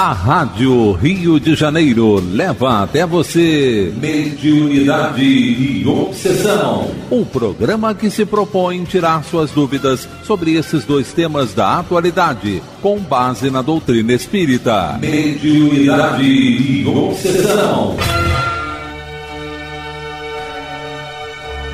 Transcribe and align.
A 0.00 0.12
Rádio 0.12 0.92
Rio 0.92 1.40
de 1.40 1.56
Janeiro 1.56 2.20
leva 2.20 2.84
até 2.84 3.04
você 3.04 3.92
Mediunidade 3.96 5.24
e 5.24 5.84
Obsessão. 5.84 6.88
O 7.10 7.26
programa 7.26 7.92
que 7.92 8.08
se 8.08 8.24
propõe 8.24 8.84
tirar 8.84 9.24
suas 9.24 9.50
dúvidas 9.50 10.08
sobre 10.22 10.54
esses 10.54 10.84
dois 10.84 11.12
temas 11.12 11.52
da 11.52 11.80
atualidade, 11.80 12.62
com 12.80 13.00
base 13.00 13.50
na 13.50 13.60
doutrina 13.60 14.12
espírita. 14.12 14.96
Mediunidade 15.00 16.22
e 16.22 16.86
Obsessão. 16.86 17.96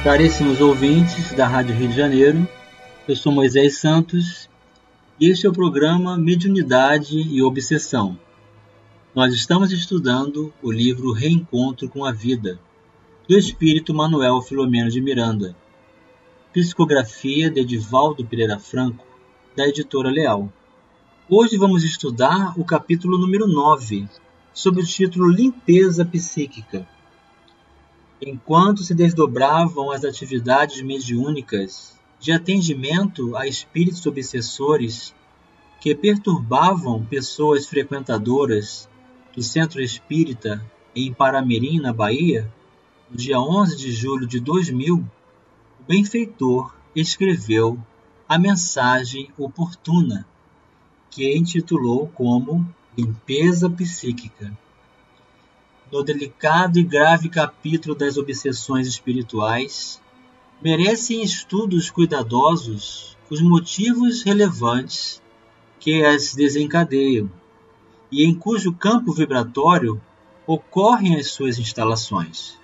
Caríssimos 0.02 0.62
ouvintes 0.62 1.34
da 1.34 1.46
Rádio 1.46 1.74
Rio 1.74 1.88
de 1.88 1.96
Janeiro, 1.96 2.48
eu 3.06 3.16
sou 3.16 3.30
Moisés 3.30 3.78
Santos 3.78 4.48
este 5.20 5.46
é 5.46 5.48
o 5.48 5.52
programa 5.52 6.18
Mediunidade 6.18 7.16
e 7.16 7.40
Obsessão. 7.40 8.18
Nós 9.14 9.32
estamos 9.32 9.70
estudando 9.70 10.52
o 10.60 10.72
livro 10.72 11.12
Reencontro 11.12 11.88
com 11.88 12.04
a 12.04 12.10
Vida, 12.10 12.58
do 13.28 13.38
espírito 13.38 13.94
Manuel 13.94 14.42
Filomeno 14.42 14.90
de 14.90 15.00
Miranda, 15.00 15.56
psicografia 16.52 17.48
de 17.48 17.60
Edivaldo 17.60 18.26
Pereira 18.26 18.58
Franco, 18.58 19.06
da 19.56 19.68
editora 19.68 20.10
Leal. 20.10 20.52
Hoje 21.28 21.56
vamos 21.56 21.84
estudar 21.84 22.58
o 22.58 22.64
capítulo 22.64 23.16
número 23.16 23.46
9, 23.46 24.08
sob 24.52 24.80
o 24.80 24.84
título 24.84 25.28
Limpeza 25.28 26.04
Psíquica. 26.04 26.88
Enquanto 28.20 28.82
se 28.82 28.96
desdobravam 28.96 29.92
as 29.92 30.04
atividades 30.04 30.82
mediúnicas 30.82 31.94
de 32.24 32.32
atendimento 32.32 33.36
a 33.36 33.46
espíritos 33.46 34.06
obsessores 34.06 35.14
que 35.78 35.94
perturbavam 35.94 37.04
pessoas 37.04 37.66
frequentadoras 37.66 38.88
do 39.34 39.42
Centro 39.42 39.82
Espírita 39.82 40.64
em 40.96 41.12
Paramirim, 41.12 41.80
na 41.80 41.92
Bahia, 41.92 42.50
no 43.10 43.16
dia 43.18 43.38
11 43.38 43.76
de 43.76 43.92
julho 43.92 44.26
de 44.26 44.40
2000, 44.40 44.96
o 44.96 45.84
benfeitor 45.86 46.74
escreveu 46.96 47.78
a 48.26 48.38
mensagem 48.38 49.28
oportuna, 49.36 50.26
que 51.10 51.36
intitulou 51.36 52.08
como 52.08 52.66
Limpeza 52.96 53.68
Psíquica. 53.68 54.50
No 55.92 56.02
delicado 56.02 56.78
e 56.78 56.82
grave 56.82 57.28
capítulo 57.28 57.94
das 57.94 58.16
obsessões 58.16 58.88
espirituais, 58.88 60.00
merecem 60.62 61.22
estudos 61.22 61.90
cuidadosos 61.90 63.16
os 63.30 63.40
motivos 63.40 64.22
relevantes 64.22 65.22
que 65.80 66.04
as 66.04 66.34
desencadeiam 66.34 67.30
e 68.10 68.24
em 68.24 68.34
cujo 68.34 68.72
campo 68.72 69.12
vibratório 69.12 70.00
ocorrem 70.46 71.16
as 71.16 71.30
suas 71.30 71.58
instalações. 71.58 72.58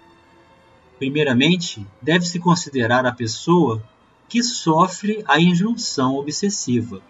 Primeiramente, 0.99 1.87
deve-se 2.01 2.39
considerar 2.39 3.07
a 3.07 3.13
pessoa 3.13 3.83
que 4.29 4.43
sofre 4.43 5.25
a 5.27 5.41
injunção 5.41 6.15
obsessiva, 6.17 7.03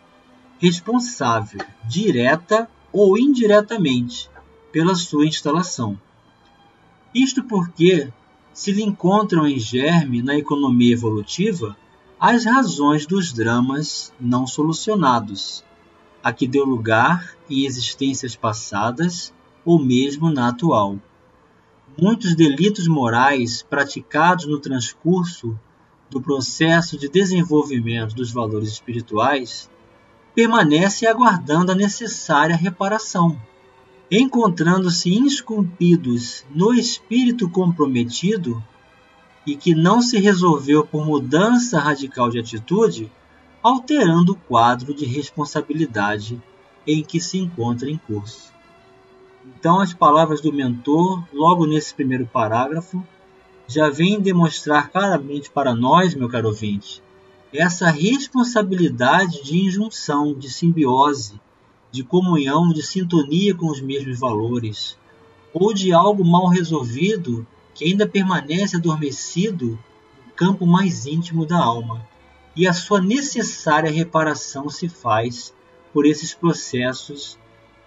responsável, 0.59 1.61
direta 1.89 2.71
ou 2.93 3.19
indiretamente, 3.19 4.31
pela 4.73 4.95
sua 4.95 5.27
instalação. 5.27 6.01
Isto 7.15 7.43
porque 7.45 8.11
se 8.61 8.73
lhe 8.73 8.83
encontram 8.83 9.47
em 9.47 9.59
germe 9.59 10.21
na 10.21 10.37
economia 10.37 10.93
evolutiva 10.93 11.75
as 12.21 12.45
razões 12.45 13.07
dos 13.07 13.33
dramas 13.33 14.13
não 14.21 14.47
solucionados, 14.47 15.65
a 16.23 16.31
que 16.31 16.47
deu 16.47 16.67
lugar 16.67 17.35
em 17.49 17.65
existências 17.65 18.37
passadas 18.37 19.33
ou 19.65 19.83
mesmo 19.83 20.31
na 20.31 20.49
atual. 20.49 20.99
Muitos 21.99 22.35
delitos 22.35 22.87
morais 22.87 23.63
praticados 23.63 24.45
no 24.45 24.61
transcurso 24.61 25.59
do 26.11 26.21
processo 26.21 26.99
de 26.99 27.09
desenvolvimento 27.09 28.15
dos 28.15 28.31
valores 28.31 28.69
espirituais 28.69 29.71
permanecem 30.35 31.09
aguardando 31.09 31.73
a 31.73 31.75
necessária 31.75 32.57
reparação 32.57 33.41
encontrando-se 34.11 35.09
esculpidos 35.25 36.45
no 36.51 36.75
espírito 36.75 37.49
comprometido 37.49 38.63
e 39.47 39.55
que 39.55 39.73
não 39.73 40.03
se 40.03 40.19
resolveu 40.19 40.85
por 40.85 41.07
mudança 41.07 41.79
radical 41.79 42.29
de 42.29 42.41
atitude, 42.41 43.11
alterando 43.63 44.33
o 44.33 44.37
quadro 44.37 44.93
de 44.93 45.05
responsabilidade 45.05 46.43
em 46.85 47.05
que 47.05 47.21
se 47.21 47.39
encontra 47.39 47.89
em 47.89 47.99
curso. 47.99 48.53
Então, 49.47 49.81
as 49.81 49.95
palavras 49.95 50.41
do 50.41 50.53
mentor, 50.53 51.23
logo 51.33 51.65
nesse 51.65 51.95
primeiro 51.95 52.27
parágrafo, 52.27 53.07
já 53.67 53.89
vêm 53.89 54.21
demonstrar 54.21 54.91
claramente 54.91 55.51
para 55.51 55.73
nós, 55.73 56.15
meu 56.15 56.29
caro 56.29 56.49
ouvinte, 56.49 57.01
essa 57.53 57.89
responsabilidade 57.91 59.43
de 59.45 59.57
injunção, 59.57 60.35
de 60.35 60.51
simbiose 60.51 61.41
de 61.91 62.03
comunhão, 62.05 62.73
de 62.73 62.83
sintonia 62.83 63.55
com 63.55 63.67
os 63.67 63.81
mesmos 63.81 64.19
valores, 64.19 64.97
ou 65.53 65.75
de 65.75 65.93
algo 65.93 66.25
mal 66.25 66.49
resolvido 66.49 67.47
que 67.75 67.85
ainda 67.85 68.09
permanece 68.09 68.77
adormecido 68.77 69.79
no 70.27 70.33
campo 70.35 70.67
mais 70.67 71.07
íntimo 71.07 71.45
da 71.45 71.59
alma, 71.59 72.07
e 72.55 72.67
a 72.67 72.73
sua 72.73 73.01
necessária 73.01 73.91
reparação 73.91 74.69
se 74.69 74.89
faz 74.89 75.55
por 75.93 76.07
esses 76.07 76.35
processos 76.35 77.39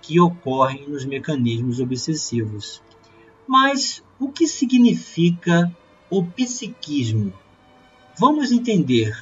que 0.01 0.19
ocorrem 0.19 0.87
nos 0.87 1.05
mecanismos 1.05 1.79
obsessivos. 1.79 2.81
Mas 3.47 4.03
o 4.19 4.29
que 4.29 4.47
significa 4.47 5.75
o 6.09 6.23
psiquismo? 6.23 7.33
Vamos 8.19 8.51
entender, 8.51 9.17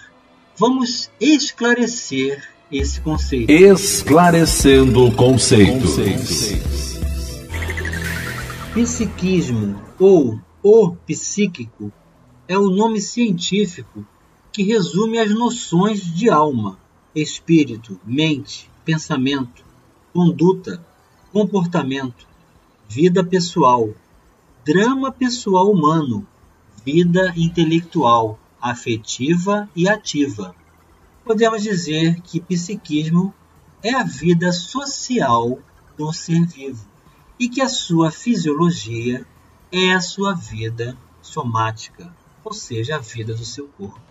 vamos 0.58 1.12
esclarecer 1.19 2.50
esse 2.72 3.02
conceito. 3.02 3.52
Esclarecendo 3.52 5.12
conceitos. 5.12 5.98
Psiquismo 8.74 9.82
ou 10.00 10.40
o 10.64 10.96
psíquico 11.06 11.92
é 12.48 12.58
o 12.58 12.70
nome 12.70 13.02
científico 13.02 14.06
que 14.52 14.64
resume 14.64 15.20
as 15.20 15.34
noções 15.34 16.02
de 16.02 16.30
alma, 16.30 16.78
espírito, 17.14 18.00
mente, 18.06 18.70
pensamento, 18.86 19.64
conduta, 20.14 20.86
comportamento, 21.31 22.26
vida 22.88 23.24
pessoal, 23.24 23.90
drama 24.66 25.12
pessoal 25.12 25.70
humano, 25.70 26.26
vida 26.86 27.34
intelectual, 27.36 28.40
afetiva 28.62 29.70
e 29.76 29.90
ativa 29.90 30.56
podemos 31.24 31.62
dizer 31.62 32.22
que 32.22 32.42
psiquismo 32.42 33.34
é 33.84 33.94
a 33.94 34.04
vida 34.04 34.52
social 34.52 35.59
do 35.98 36.12
ser 36.14 36.46
vivo 36.46 36.86
e 37.40 37.50
que 37.50 37.62
a 37.62 37.70
sua 37.70 38.12
fisiologia 38.12 39.26
é 39.72 39.94
a 39.94 40.02
sua 40.02 40.34
vida 40.34 40.98
somática, 41.22 42.14
ou 42.44 42.54
seja, 42.54 42.96
a 42.96 43.00
vida 43.00 43.34
do 43.34 43.46
seu 43.46 43.68
corpo. 43.68 44.02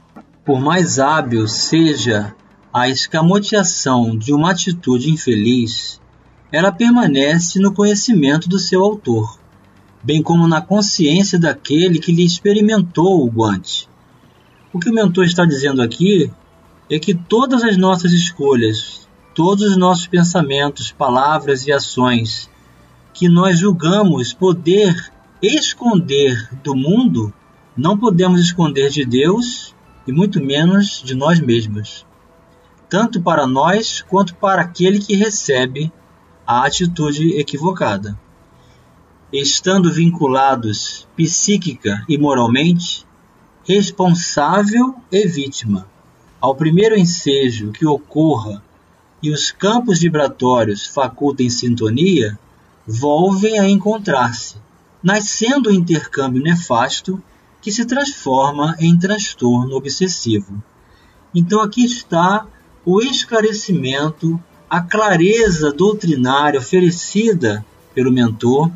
Por 0.44 0.60
mais 0.60 0.98
hábil 0.98 1.46
seja 1.46 2.34
a 2.72 2.88
escamoteação 2.88 4.16
de 4.16 4.32
uma 4.32 4.52
atitude 4.52 5.10
infeliz, 5.10 6.00
ela 6.50 6.72
permanece 6.72 7.60
no 7.60 7.72
conhecimento 7.72 8.48
do 8.48 8.58
seu 8.58 8.82
autor, 8.82 9.38
bem 10.02 10.22
como 10.22 10.48
na 10.48 10.60
consciência 10.60 11.38
daquele 11.38 11.98
que 11.98 12.12
lhe 12.12 12.24
experimentou 12.24 13.24
o 13.24 13.30
guante. 13.30 13.88
O 14.72 14.78
que 14.78 14.88
o 14.88 14.94
mentor 14.94 15.24
está 15.24 15.44
dizendo 15.44 15.82
aqui 15.82 16.30
é 16.90 16.98
que 16.98 17.14
todas 17.14 17.62
as 17.62 17.76
nossas 17.76 18.12
escolhas, 18.12 19.08
todos 19.32 19.64
os 19.64 19.76
nossos 19.76 20.08
pensamentos, 20.08 20.90
palavras 20.90 21.64
e 21.64 21.72
ações 21.72 22.50
que 23.14 23.28
nós 23.28 23.60
julgamos 23.60 24.32
poder 24.32 25.12
esconder 25.40 26.48
do 26.64 26.74
mundo, 26.74 27.32
não 27.76 27.96
podemos 27.96 28.40
esconder 28.40 28.90
de 28.90 29.04
Deus 29.04 29.72
e 30.04 30.10
muito 30.10 30.42
menos 30.42 31.00
de 31.04 31.14
nós 31.14 31.38
mesmos, 31.38 32.04
tanto 32.88 33.22
para 33.22 33.46
nós 33.46 34.02
quanto 34.02 34.34
para 34.34 34.62
aquele 34.62 34.98
que 34.98 35.14
recebe 35.14 35.92
a 36.44 36.66
atitude 36.66 37.38
equivocada. 37.38 38.18
Estando 39.32 39.92
vinculados 39.92 41.06
psíquica 41.16 42.04
e 42.08 42.18
moralmente, 42.18 43.06
responsável 43.64 44.96
e 45.12 45.28
vítima 45.28 45.86
ao 46.40 46.54
primeiro 46.54 46.96
ensejo 46.96 47.70
que 47.70 47.86
ocorra 47.86 48.62
e 49.22 49.30
os 49.30 49.50
campos 49.50 50.00
vibratórios 50.00 50.86
facultem 50.86 51.50
sintonia, 51.50 52.38
volvem 52.86 53.58
a 53.58 53.68
encontrar-se, 53.68 54.56
nascendo 55.02 55.68
o 55.68 55.72
um 55.72 55.74
intercâmbio 55.74 56.42
nefasto 56.42 57.22
que 57.60 57.70
se 57.70 57.84
transforma 57.84 58.74
em 58.78 58.98
transtorno 58.98 59.76
obsessivo. 59.76 60.62
Então 61.34 61.60
aqui 61.60 61.84
está 61.84 62.46
o 62.84 63.00
esclarecimento 63.02 64.42
a 64.68 64.80
clareza 64.80 65.72
doutrinária 65.72 66.60
oferecida 66.60 67.64
pelo 67.92 68.12
mentor, 68.12 68.70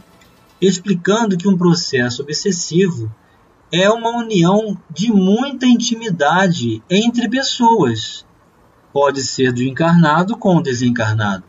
explicando 0.61 1.37
que 1.37 1.49
um 1.49 1.57
processo 1.57 2.23
obsessivo 2.23 3.11
é 3.77 3.91
uma 3.91 4.11
união 4.11 4.79
de 4.89 5.11
muita 5.13 5.67
intimidade 5.67 6.81
entre 6.89 7.29
pessoas. 7.29 8.25
Pode 8.93 9.25
ser 9.25 9.53
do 9.53 9.65
encarnado 9.65 10.37
com 10.37 10.59
o 10.59 10.63
desencarnado. 10.63 11.43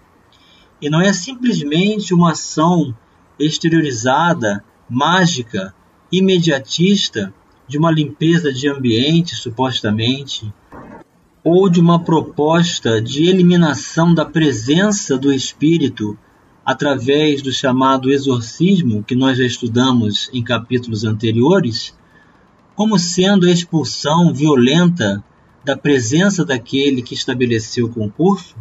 E 0.82 0.90
não 0.90 1.00
é 1.00 1.14
simplesmente 1.14 2.16
uma 2.16 2.32
ação 2.32 2.98
exteriorizada, 3.38 4.64
mágica, 4.90 5.76
imediatista, 6.12 7.32
de 7.68 7.78
uma 7.78 7.92
limpeza 7.92 8.52
de 8.52 8.68
ambiente, 8.68 9.36
supostamente, 9.36 10.52
ou 11.44 11.70
de 11.70 11.80
uma 11.80 12.04
proposta 12.04 13.00
de 13.00 13.26
eliminação 13.26 14.16
da 14.16 14.26
presença 14.26 15.16
do 15.16 15.32
espírito 15.32 16.18
através 16.66 17.44
do 17.44 17.52
chamado 17.52 18.12
exorcismo, 18.12 19.04
que 19.04 19.14
nós 19.14 19.38
já 19.38 19.46
estudamos 19.46 20.28
em 20.34 20.44
capítulos 20.44 21.04
anteriores, 21.04 21.94
como 22.76 23.00
sendo 23.00 23.46
a 23.46 23.52
expulsão 23.52 24.34
violenta 24.34 25.24
da 25.64 25.78
presença 25.78 26.46
daquele 26.46 27.02
que 27.02 27.14
estabeleceu 27.14 27.86
o 27.86 27.94
concurso, 27.94 28.56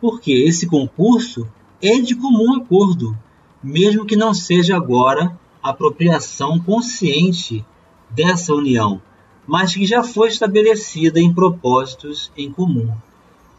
porque 0.00 0.32
esse 0.32 0.66
concurso 0.66 1.46
é 1.82 1.98
de 2.00 2.14
comum 2.14 2.54
acordo, 2.54 3.16
mesmo 3.62 4.06
que 4.06 4.16
não 4.16 4.32
seja 4.32 4.76
agora 4.76 5.38
apropriação 5.62 6.58
consciente 6.58 7.64
dessa 8.08 8.54
união, 8.54 9.02
mas 9.46 9.74
que 9.74 9.84
já 9.84 10.02
foi 10.02 10.28
estabelecida 10.28 11.20
em 11.20 11.32
propósitos 11.32 12.32
em 12.36 12.50
comum. 12.50 12.90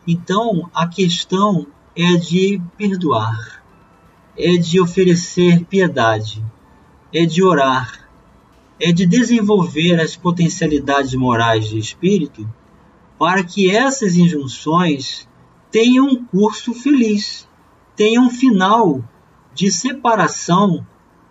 Então, 0.08 0.70
a 0.74 0.88
questão 0.88 1.68
é 1.96 2.16
de 2.16 2.62
perdoar, 2.78 3.64
é 4.38 4.56
de 4.56 4.80
oferecer 4.80 5.64
piedade, 5.66 6.44
é 7.14 7.26
de 7.26 7.44
orar, 7.44 8.01
é 8.82 8.92
de 8.92 9.06
desenvolver 9.06 10.02
as 10.02 10.16
potencialidades 10.16 11.14
morais 11.14 11.70
de 11.70 11.78
espírito 11.78 12.52
para 13.18 13.44
que 13.44 13.70
essas 13.70 14.16
injunções 14.16 15.30
tenham 15.70 16.08
um 16.08 16.26
curso 16.26 16.74
feliz, 16.74 17.48
tenham 17.96 18.26
um 18.26 18.30
final 18.32 19.08
de 19.54 19.72
separação 19.72 20.86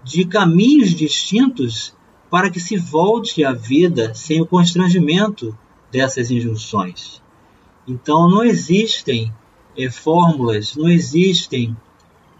de 0.04 0.24
caminhos 0.24 0.90
distintos 0.90 1.92
para 2.30 2.48
que 2.48 2.60
se 2.60 2.76
volte 2.76 3.44
à 3.44 3.52
vida 3.52 4.14
sem 4.14 4.40
o 4.40 4.46
constrangimento 4.46 5.58
dessas 5.90 6.30
injunções. 6.30 7.20
Então 7.86 8.30
não 8.30 8.44
existem 8.44 9.34
é, 9.76 9.90
fórmulas, 9.90 10.76
não 10.76 10.88
existem 10.88 11.76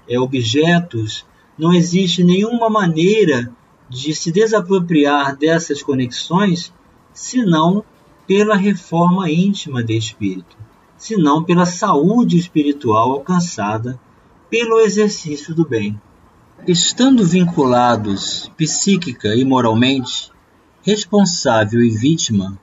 é, 0.08 0.20
objetos, 0.20 1.26
não 1.58 1.74
existe 1.74 2.22
nenhuma 2.22 2.70
maneira 2.70 3.52
de 3.90 4.14
se 4.14 4.30
desapropriar 4.30 5.36
dessas 5.36 5.82
conexões 5.82 6.72
senão 7.12 7.84
pela 8.26 8.54
reforma 8.54 9.28
íntima 9.28 9.82
de 9.82 9.96
espírito, 9.96 10.56
senão 10.96 11.42
pela 11.42 11.66
saúde 11.66 12.38
espiritual 12.38 13.10
alcançada 13.10 14.00
pelo 14.48 14.78
exercício 14.78 15.52
do 15.52 15.66
bem. 15.68 16.00
Estando 16.68 17.26
vinculados 17.26 18.50
psíquica 18.56 19.34
e 19.34 19.44
moralmente, 19.44 20.30
responsável 20.82 21.82
e 21.82 21.90
vítima, 21.90 22.56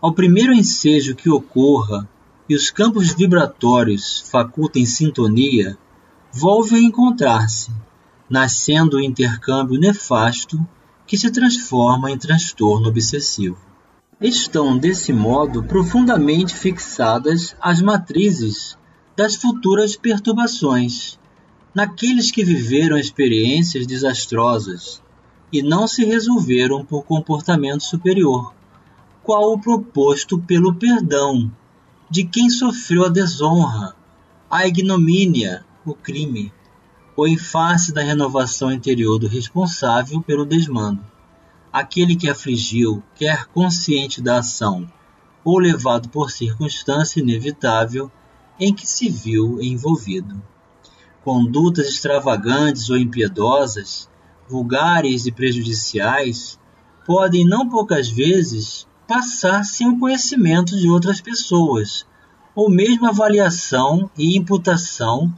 ao 0.00 0.12
primeiro 0.12 0.52
ensejo 0.52 1.14
que 1.14 1.30
ocorra 1.30 2.08
e 2.48 2.54
os 2.54 2.70
campos 2.70 3.12
vibratórios 3.12 4.24
facultem 4.30 4.84
sintonia, 4.84 5.78
volve 6.32 6.76
a 6.76 6.80
encontrar-se, 6.80 7.70
nascendo 8.28 8.96
o 8.96 9.02
intercâmbio 9.02 9.78
nefasto 9.78 10.58
que 11.06 11.18
se 11.18 11.30
transforma 11.30 12.10
em 12.10 12.18
transtorno 12.18 12.88
obsessivo. 12.88 13.58
Estão, 14.20 14.78
desse 14.78 15.12
modo, 15.12 15.62
profundamente 15.62 16.54
fixadas 16.54 17.54
as 17.60 17.82
matrizes 17.82 18.78
das 19.16 19.36
futuras 19.36 19.96
perturbações 19.96 21.18
naqueles 21.74 22.30
que 22.30 22.44
viveram 22.44 22.96
experiências 22.96 23.86
desastrosas 23.86 25.02
e 25.52 25.62
não 25.62 25.86
se 25.86 26.04
resolveram 26.04 26.84
por 26.84 27.04
comportamento 27.04 27.82
superior, 27.82 28.54
qual 29.22 29.52
o 29.52 29.60
proposto 29.60 30.38
pelo 30.38 30.74
perdão 30.74 31.50
de 32.08 32.24
quem 32.24 32.48
sofreu 32.48 33.06
a 33.06 33.08
desonra, 33.08 33.94
a 34.50 34.66
ignomínia, 34.66 35.64
o 35.84 35.94
crime, 35.94 36.52
ou 37.16 37.28
em 37.28 37.36
face 37.36 37.92
da 37.92 38.02
renovação 38.02 38.72
interior 38.72 39.18
do 39.18 39.28
responsável 39.28 40.20
pelo 40.20 40.44
desmando, 40.44 41.04
aquele 41.72 42.16
que 42.16 42.28
afligiu, 42.28 43.02
quer 43.14 43.46
consciente 43.46 44.20
da 44.20 44.38
ação 44.38 44.86
ou 45.44 45.58
levado 45.58 46.08
por 46.08 46.30
circunstância 46.30 47.20
inevitável 47.20 48.10
em 48.58 48.72
que 48.72 48.86
se 48.86 49.08
viu 49.08 49.60
envolvido. 49.60 50.42
Condutas 51.22 51.88
extravagantes 51.88 52.90
ou 52.90 52.96
impiedosas, 52.96 54.08
vulgares 54.48 55.26
e 55.26 55.32
prejudiciais, 55.32 56.58
podem 57.06 57.46
não 57.46 57.68
poucas 57.68 58.08
vezes 58.08 58.86
passar 59.06 59.64
sem 59.64 59.88
o 59.88 59.98
conhecimento 59.98 60.76
de 60.76 60.88
outras 60.88 61.20
pessoas, 61.20 62.06
ou 62.54 62.70
mesmo 62.70 63.06
avaliação 63.06 64.10
e 64.16 64.36
imputação 64.36 65.32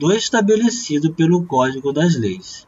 do 0.00 0.10
estabelecido 0.10 1.12
pelo 1.12 1.44
Código 1.44 1.92
das 1.92 2.16
Leis. 2.16 2.66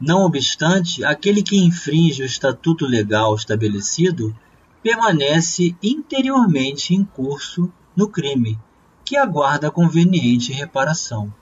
Não 0.00 0.24
obstante, 0.24 1.04
aquele 1.04 1.42
que 1.42 1.58
infringe 1.58 2.22
o 2.22 2.24
estatuto 2.24 2.86
legal 2.86 3.34
estabelecido 3.34 4.32
permanece 4.80 5.74
interiormente 5.82 6.94
em 6.94 7.02
curso 7.02 7.68
no 7.96 8.08
crime, 8.08 8.56
que 9.04 9.16
aguarda 9.16 9.72
conveniente 9.72 10.52
reparação. 10.52 11.34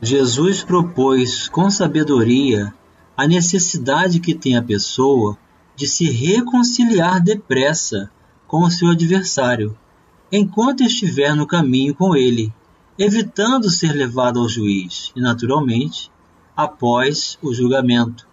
Jesus 0.00 0.62
propôs 0.62 1.48
com 1.48 1.68
sabedoria 1.68 2.72
a 3.16 3.26
necessidade 3.26 4.20
que 4.20 4.36
tem 4.36 4.56
a 4.56 4.62
pessoa 4.62 5.36
de 5.74 5.88
se 5.88 6.08
reconciliar 6.08 7.20
depressa 7.20 8.08
com 8.46 8.62
o 8.62 8.70
seu 8.70 8.90
adversário, 8.90 9.76
enquanto 10.30 10.84
estiver 10.84 11.34
no 11.34 11.44
caminho 11.44 11.92
com 11.92 12.14
ele, 12.14 12.52
evitando 12.98 13.70
ser 13.70 13.92
levado 13.92 14.38
ao 14.38 14.48
juiz 14.48 15.12
e, 15.16 15.20
naturalmente, 15.20 16.10
após 16.56 17.36
o 17.42 17.52
julgamento, 17.52 18.26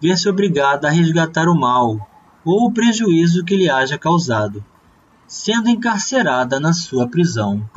ver-se 0.00 0.28
obrigada 0.28 0.88
a 0.88 0.90
resgatar 0.90 1.48
o 1.48 1.58
mal 1.58 2.08
ou 2.44 2.66
o 2.66 2.72
prejuízo 2.72 3.44
que 3.44 3.56
lhe 3.56 3.70
haja 3.70 3.96
causado, 3.96 4.64
sendo 5.26 5.70
encarcerada 5.70 6.60
na 6.60 6.72
sua 6.72 7.08
prisão. 7.08 7.68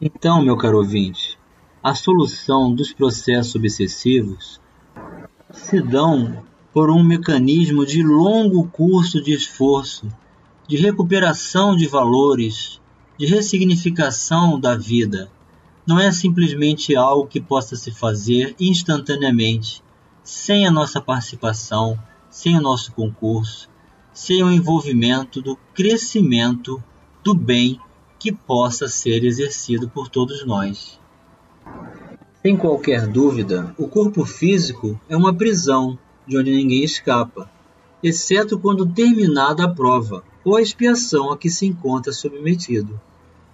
Então, 0.00 0.42
meu 0.42 0.56
caro 0.56 0.78
ouvinte, 0.78 1.38
a 1.82 1.94
solução 1.94 2.74
dos 2.74 2.92
processos 2.92 3.54
obsessivos 3.54 4.60
se 5.52 5.80
dão 5.82 6.42
por 6.72 6.90
um 6.90 7.02
mecanismo 7.02 7.84
de 7.84 8.02
longo 8.02 8.66
curso 8.68 9.20
de 9.20 9.34
esforço, 9.34 10.08
de 10.66 10.76
recuperação 10.76 11.76
de 11.76 11.86
valores, 11.86 12.80
de 13.18 13.26
ressignificação 13.26 14.58
da 14.58 14.74
vida. 14.74 15.30
Não 15.86 15.98
é 15.98 16.12
simplesmente 16.12 16.94
algo 16.94 17.26
que 17.26 17.40
possa 17.40 17.74
se 17.74 17.90
fazer 17.90 18.54
instantaneamente, 18.60 19.82
sem 20.22 20.66
a 20.66 20.70
nossa 20.70 21.00
participação, 21.00 21.98
sem 22.30 22.56
o 22.56 22.60
nosso 22.60 22.92
concurso, 22.92 23.68
sem 24.12 24.44
o 24.44 24.50
envolvimento 24.50 25.42
do 25.42 25.56
crescimento 25.74 26.82
do 27.24 27.34
bem 27.34 27.80
que 28.18 28.30
possa 28.30 28.86
ser 28.86 29.24
exercido 29.24 29.88
por 29.88 30.08
todos 30.08 30.46
nós. 30.46 31.00
Sem 32.40 32.56
qualquer 32.56 33.08
dúvida, 33.08 33.74
o 33.76 33.88
corpo 33.88 34.24
físico 34.24 35.00
é 35.08 35.16
uma 35.16 35.34
prisão 35.34 35.98
de 36.26 36.38
onde 36.38 36.52
ninguém 36.52 36.84
escapa, 36.84 37.50
exceto 38.02 38.58
quando 38.58 38.86
terminada 38.86 39.64
a 39.64 39.68
prova 39.68 40.22
ou 40.44 40.56
a 40.56 40.62
expiação 40.62 41.32
a 41.32 41.38
que 41.38 41.50
se 41.50 41.66
encontra 41.66 42.12
submetido, 42.12 43.00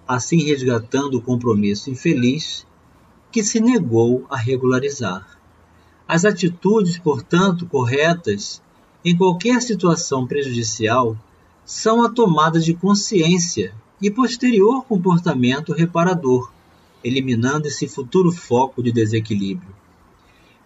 assim 0.09 0.43
resgatando 0.43 1.19
o 1.19 1.21
compromisso 1.21 1.91
infeliz 1.91 2.65
que 3.31 3.43
se 3.43 3.59
negou 3.59 4.25
a 4.27 4.35
regularizar. 4.35 5.37
As 6.07 6.25
atitudes, 6.25 6.97
portanto, 6.97 7.67
corretas 7.67 8.59
em 9.05 9.15
qualquer 9.15 9.61
situação 9.61 10.25
prejudicial 10.25 11.15
são 11.63 12.03
a 12.03 12.09
tomada 12.09 12.59
de 12.59 12.73
consciência 12.73 13.71
e 14.01 14.09
posterior 14.09 14.83
comportamento 14.85 15.73
reparador 15.73 16.51
eliminando 17.03 17.67
esse 17.67 17.87
futuro 17.87 18.31
foco 18.31 18.81
de 18.81 18.91
desequilíbrio. 18.91 19.75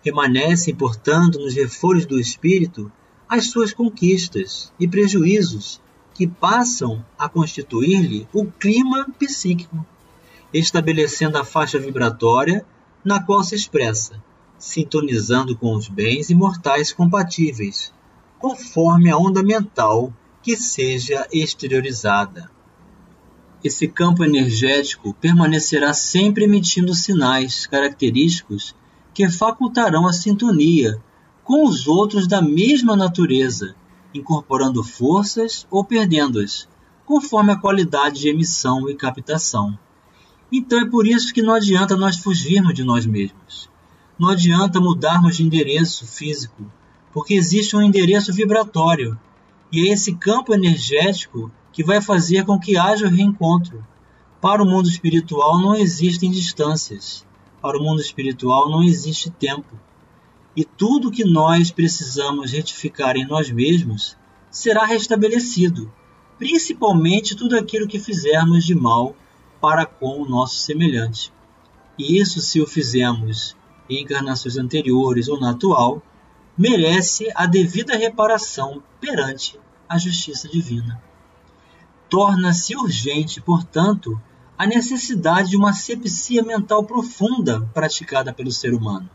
Permanecem, 0.02 0.74
portanto, 0.74 1.38
nos 1.38 1.54
reforços 1.54 2.06
do 2.06 2.18
espírito 2.18 2.90
as 3.28 3.50
suas 3.50 3.74
conquistas 3.74 4.72
e 4.80 4.88
prejuízos 4.88 5.82
que 6.14 6.28
passam 6.28 7.04
a 7.18 7.28
constituir-lhe 7.28 8.28
o 8.34 8.46
clima 8.46 9.08
psíquico. 9.18 9.86
estabelecendo 10.54 11.38
a 11.40 11.44
faixa 11.44 11.80
vibratória 11.80 12.64
na 13.04 13.20
qual 13.20 13.44
se 13.44 13.56
expressa, 13.56 14.22
sintonizando 14.58 15.58
com 15.58 15.76
os 15.76 15.88
bens 15.88 16.30
imortais 16.30 16.94
compatíveis, 16.94 17.92
conforme 18.38 19.10
a 19.10 19.18
onda 19.18 19.42
mental 19.42 20.14
que 20.44 20.56
seja 20.56 21.28
exteriorizada. 21.34 22.52
Esse 23.64 23.88
campo 23.88 24.24
energético 24.24 25.14
permanecerá 25.14 25.94
sempre 25.94 26.44
emitindo 26.44 26.94
sinais 26.94 27.66
característicos 27.66 28.76
que 29.14 29.30
facultarão 29.30 30.06
a 30.06 30.14
sintonia 30.14 31.02
com 31.44 31.66
os 31.66 31.88
outros 31.88 32.28
da 32.28 32.42
mesma 32.42 32.96
natureza, 32.96 33.76
incorporando 34.14 34.84
forças 34.84 35.68
ou 35.70 35.84
perdendo-as, 35.84 36.68
conforme 37.06 37.52
a 37.52 37.58
qualidade 37.58 38.22
de 38.22 38.30
emissão 38.30 38.90
e 38.90 38.96
captação. 38.96 39.78
Então 40.52 40.80
é 40.80 40.90
por 40.90 41.08
isso 41.08 41.34
que 41.34 41.42
não 41.42 41.54
adianta 41.54 41.98
nós 41.98 42.18
fugirmos 42.18 42.74
de 42.74 42.84
nós 42.84 43.06
mesmos. 43.06 43.70
Não 44.18 44.30
adianta 44.30 44.80
mudarmos 44.80 45.38
de 45.38 45.44
endereço 45.44 46.06
físico, 46.06 46.72
porque 47.12 47.34
existe 47.34 47.76
um 47.76 47.82
endereço 47.82 48.32
vibratório, 48.32 49.20
e 49.72 49.88
é 49.88 49.94
esse 49.94 50.14
campo 50.14 50.54
energético 50.54 51.52
que 51.72 51.84
vai 51.84 52.00
fazer 52.00 52.46
com 52.46 52.60
que 52.60 52.78
haja 52.78 53.08
o 53.08 53.10
reencontro. 53.10 53.84
Para 54.40 54.62
o 54.62 54.66
mundo 54.66 54.88
espiritual 54.88 55.60
não 55.60 55.76
existem 55.76 56.30
distâncias. 56.30 57.26
Para 57.60 57.80
o 57.80 57.82
mundo 57.82 58.02
espiritual 58.02 58.70
não 58.70 58.84
existe 58.84 59.32
tempo. 59.32 59.80
E 60.56 60.64
tudo 60.64 61.12
que 61.12 61.24
nós 61.24 61.72
precisamos 61.72 62.52
retificar 62.52 63.16
em 63.16 63.26
nós 63.26 63.50
mesmos 63.50 64.18
será 64.52 64.86
restabelecido, 64.86 65.92
principalmente 66.38 67.36
tudo 67.36 67.58
aquilo 67.58 67.88
que 67.88 68.00
fizermos 68.00 68.64
de 68.64 68.76
mal 68.76 69.16
para 69.60 69.86
com 69.86 70.22
o 70.22 70.30
nosso 70.30 70.58
semelhante. 70.58 71.34
E 71.98 72.20
isso, 72.20 72.40
se 72.42 72.62
o 72.62 72.68
fizemos 72.68 73.56
em 73.90 74.02
encarnações 74.02 74.58
anteriores 74.58 75.28
ou 75.28 75.40
na 75.40 75.52
atual, 75.52 76.02
merece 76.58 77.32
a 77.36 77.46
devida 77.46 77.98
reparação 77.98 78.84
perante 79.00 79.60
a 79.90 79.98
justiça 79.98 80.48
divina 80.48 81.02
torna-se 82.14 82.76
urgente, 82.76 83.42
portanto, 83.42 84.22
a 84.56 84.68
necessidade 84.68 85.50
de 85.50 85.58
uma 85.58 85.74
sepsia 85.74 86.44
mental 86.44 86.84
profunda 86.84 87.68
praticada 87.74 88.32
pelo 88.32 88.52
ser 88.52 88.72
humano, 88.72 89.10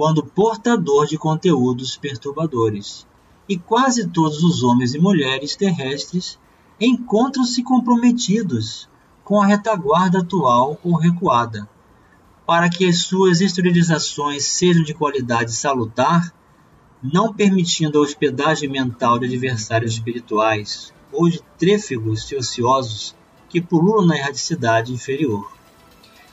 quando 0.00 0.24
portador 0.24 1.06
de 1.06 1.18
conteúdos 1.18 1.94
perturbadores. 1.94 3.06
E 3.46 3.58
quase 3.58 4.08
todos 4.08 4.42
os 4.42 4.62
homens 4.62 4.94
e 4.94 4.98
mulheres 4.98 5.54
terrestres 5.54 6.38
encontram-se 6.80 7.62
comprometidos 7.62 8.88
com 9.22 9.42
a 9.42 9.46
retaguarda 9.46 10.20
atual 10.20 10.80
ou 10.82 10.96
recuada. 10.96 11.68
Para 12.46 12.70
que 12.70 12.86
as 12.86 13.02
suas 13.02 13.42
exteriorizações 13.42 14.46
sejam 14.46 14.82
de 14.82 14.94
qualidade 14.94 15.52
salutar, 15.52 16.34
não 17.02 17.34
permitindo 17.34 17.98
a 17.98 18.00
hospedagem 18.00 18.70
mental 18.70 19.18
de 19.18 19.26
adversários 19.26 19.92
espirituais, 19.92 20.94
ou 21.12 21.28
de 21.28 21.42
trêfegos 21.58 22.22
e 22.32 22.36
ociosos 22.36 23.14
que 23.50 23.60
pululam 23.60 24.06
na 24.06 24.16
erradicidade 24.16 24.94
inferior. 24.94 25.52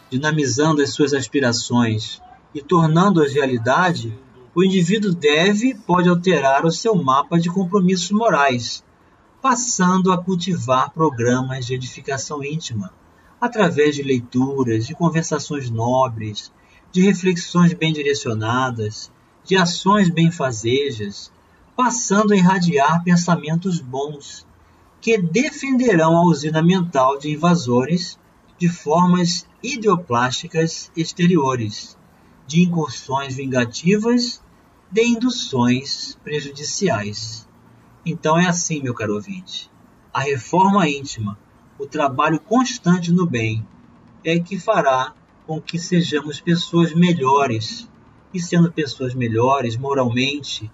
Dinamizando 0.09 0.81
as 0.81 0.93
suas 0.93 1.13
aspirações 1.13 2.21
e 2.53 2.61
tornando-as 2.61 3.33
realidade, 3.33 4.17
o 4.55 4.63
indivíduo 4.63 5.13
deve 5.13 5.75
pode 5.75 6.09
alterar 6.09 6.65
o 6.65 6.71
seu 6.71 6.95
mapa 6.95 7.39
de 7.39 7.49
compromissos 7.49 8.11
morais, 8.11 8.83
passando 9.41 10.11
a 10.11 10.17
cultivar 10.17 10.91
programas 10.91 11.65
de 11.65 11.75
edificação 11.75 12.43
íntima, 12.43 12.91
através 13.39 13.95
de 13.95 14.03
leituras, 14.03 14.87
de 14.87 14.95
conversações 14.95 15.69
nobres, 15.69 16.51
de 16.91 17.01
reflexões 17.01 17.73
bem 17.73 17.93
direcionadas, 17.93 19.11
de 19.43 19.55
ações 19.55 20.09
benfazejas, 20.09 21.31
passando 21.75 22.33
a 22.33 22.35
irradiar 22.35 23.03
pensamentos 23.03 23.79
bons, 23.79 24.45
que 24.99 25.17
defenderão 25.17 26.17
a 26.17 26.25
usina 26.25 26.61
mental 26.61 27.19
de 27.19 27.31
invasores 27.31 28.17
de 28.57 28.67
formas 28.67 29.45
ideoplásticas 29.61 30.91
exteriores, 30.95 31.96
de 32.47 32.63
incursões 32.63 33.35
vingativas, 33.35 34.41
de 34.89 35.03
induções 35.03 36.17
prejudiciais. 36.23 37.47
Então 38.05 38.39
é 38.39 38.47
assim, 38.47 38.81
meu 38.81 38.93
caro 38.93 39.15
ouvinte. 39.15 39.69
A 40.13 40.21
reforma 40.21 40.87
íntima, 40.89 41.37
o 41.77 41.85
trabalho 41.85 42.39
constante 42.39 43.11
no 43.11 43.25
bem, 43.25 43.67
é 44.23 44.39
que 44.39 44.57
fará 44.57 45.13
com 45.45 45.61
que 45.61 45.77
sejamos 45.77 46.39
pessoas 46.39 46.93
melhores. 46.93 47.87
E 48.33 48.39
sendo 48.39 48.71
pessoas 48.71 49.13
melhores 49.13 49.77
moralmente, 49.77 50.71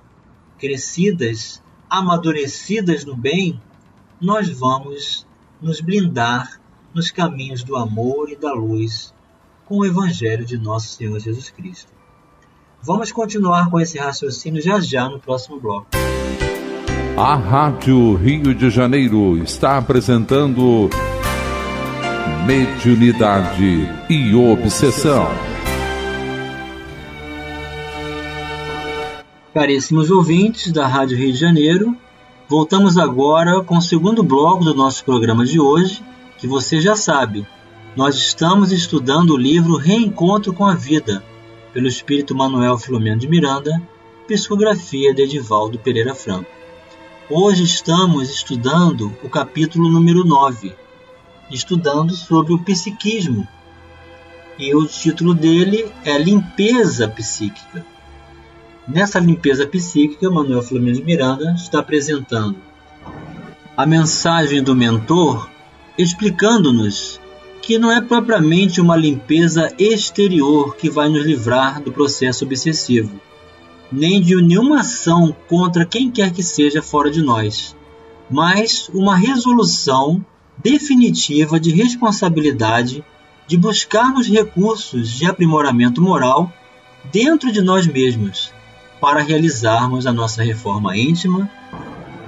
crescidas, 0.57 1.61
amadurecidas 1.89 3.05
no 3.05 3.15
bem, 3.15 3.61
nós 4.19 4.49
vamos 4.49 5.27
nos 5.61 5.81
blindar 5.81 6.59
nos 6.93 7.11
caminhos 7.11 7.63
do 7.63 7.75
amor 7.75 8.29
e 8.29 8.35
da 8.35 8.53
luz 8.53 9.12
com 9.73 9.79
o 9.79 9.85
Evangelho 9.85 10.45
de 10.45 10.55
nosso 10.55 10.89
Senhor 10.89 11.19
Jesus 11.19 11.49
Cristo. 11.49 11.91
Vamos 12.79 13.11
continuar 13.11 13.71
com 13.71 13.79
esse 13.79 13.97
raciocínio 13.97 14.61
já 14.61 14.79
já 14.79 15.09
no 15.09 15.19
próximo 15.19 15.59
bloco. 15.59 15.87
A 17.17 17.35
Rádio 17.35 18.13
Rio 18.13 18.53
de 18.53 18.69
Janeiro 18.69 19.35
está 19.39 19.79
apresentando 19.79 20.91
Mediunidade 22.45 23.89
e 24.07 24.35
Obsessão. 24.35 25.25
Caríssimos 29.55 30.11
ouvintes 30.11 30.71
da 30.71 30.85
Rádio 30.85 31.17
Rio 31.17 31.33
de 31.33 31.39
Janeiro, 31.39 31.97
Voltamos 32.47 32.99
agora 32.99 33.63
com 33.63 33.77
o 33.77 33.81
segundo 33.81 34.21
bloco 34.21 34.63
do 34.63 34.75
nosso 34.75 35.03
programa 35.03 35.43
de 35.43 35.59
hoje, 35.59 36.03
que 36.37 36.45
você 36.45 36.79
já 36.79 36.95
sabe. 36.95 37.47
Nós 37.95 38.15
estamos 38.15 38.71
estudando 38.71 39.35
o 39.35 39.37
livro 39.37 39.77
Reencontro 39.77 40.51
com 40.51 40.65
a 40.65 40.73
Vida, 40.73 41.23
pelo 41.71 41.87
espírito 41.87 42.33
Manuel 42.33 42.75
Filomeno 42.75 43.19
de 43.19 43.27
Miranda, 43.27 43.79
psicografia 44.27 45.13
de 45.13 45.21
Edivaldo 45.21 45.77
Pereira 45.77 46.15
Franco. 46.15 46.49
Hoje 47.29 47.63
estamos 47.63 48.31
estudando 48.31 49.15
o 49.21 49.29
capítulo 49.29 49.91
número 49.91 50.23
9, 50.23 50.75
estudando 51.51 52.15
sobre 52.15 52.53
o 52.53 52.63
psiquismo. 52.63 53.47
E 54.57 54.73
o 54.73 54.87
título 54.87 55.35
dele 55.35 55.85
é 56.03 56.17
Limpeza 56.17 57.07
Psíquica. 57.07 57.85
Nessa 58.87 59.19
limpeza 59.19 59.67
psíquica, 59.67 60.31
Manuel 60.31 60.63
Flamengo 60.63 60.97
de 60.97 61.03
Miranda 61.03 61.53
está 61.55 61.77
apresentando 61.77 62.57
a 63.77 63.85
mensagem 63.85 64.63
do 64.63 64.75
mentor, 64.75 65.47
explicando-nos 65.95 67.21
que 67.63 67.79
não 67.79 67.89
é 67.89 68.01
propriamente 68.01 68.81
uma 68.81 68.97
limpeza 68.97 69.73
exterior 69.79 70.75
que 70.75 70.89
vai 70.89 71.07
nos 71.07 71.25
livrar 71.25 71.81
do 71.81 71.93
processo 71.93 72.43
obsessivo, 72.43 73.21
nem 73.89 74.21
de 74.21 74.35
nenhuma 74.35 74.81
ação 74.81 75.33
contra 75.47 75.85
quem 75.85 76.11
quer 76.11 76.33
que 76.33 76.43
seja 76.43 76.81
fora 76.81 77.09
de 77.09 77.21
nós, 77.21 77.73
mas 78.29 78.89
uma 78.93 79.15
resolução 79.15 80.23
definitiva 80.61 81.57
de 81.57 81.71
responsabilidade 81.71 83.01
de 83.47 83.57
buscarmos 83.57 84.27
recursos 84.27 85.09
de 85.09 85.25
aprimoramento 85.25 86.01
moral 86.01 86.51
dentro 87.13 87.49
de 87.49 87.61
nós 87.61 87.87
mesmos 87.87 88.51
para 88.99 89.21
realizarmos 89.21 90.05
a 90.05 90.11
nossa 90.11 90.43
reforma 90.43 90.97
íntima, 90.97 91.49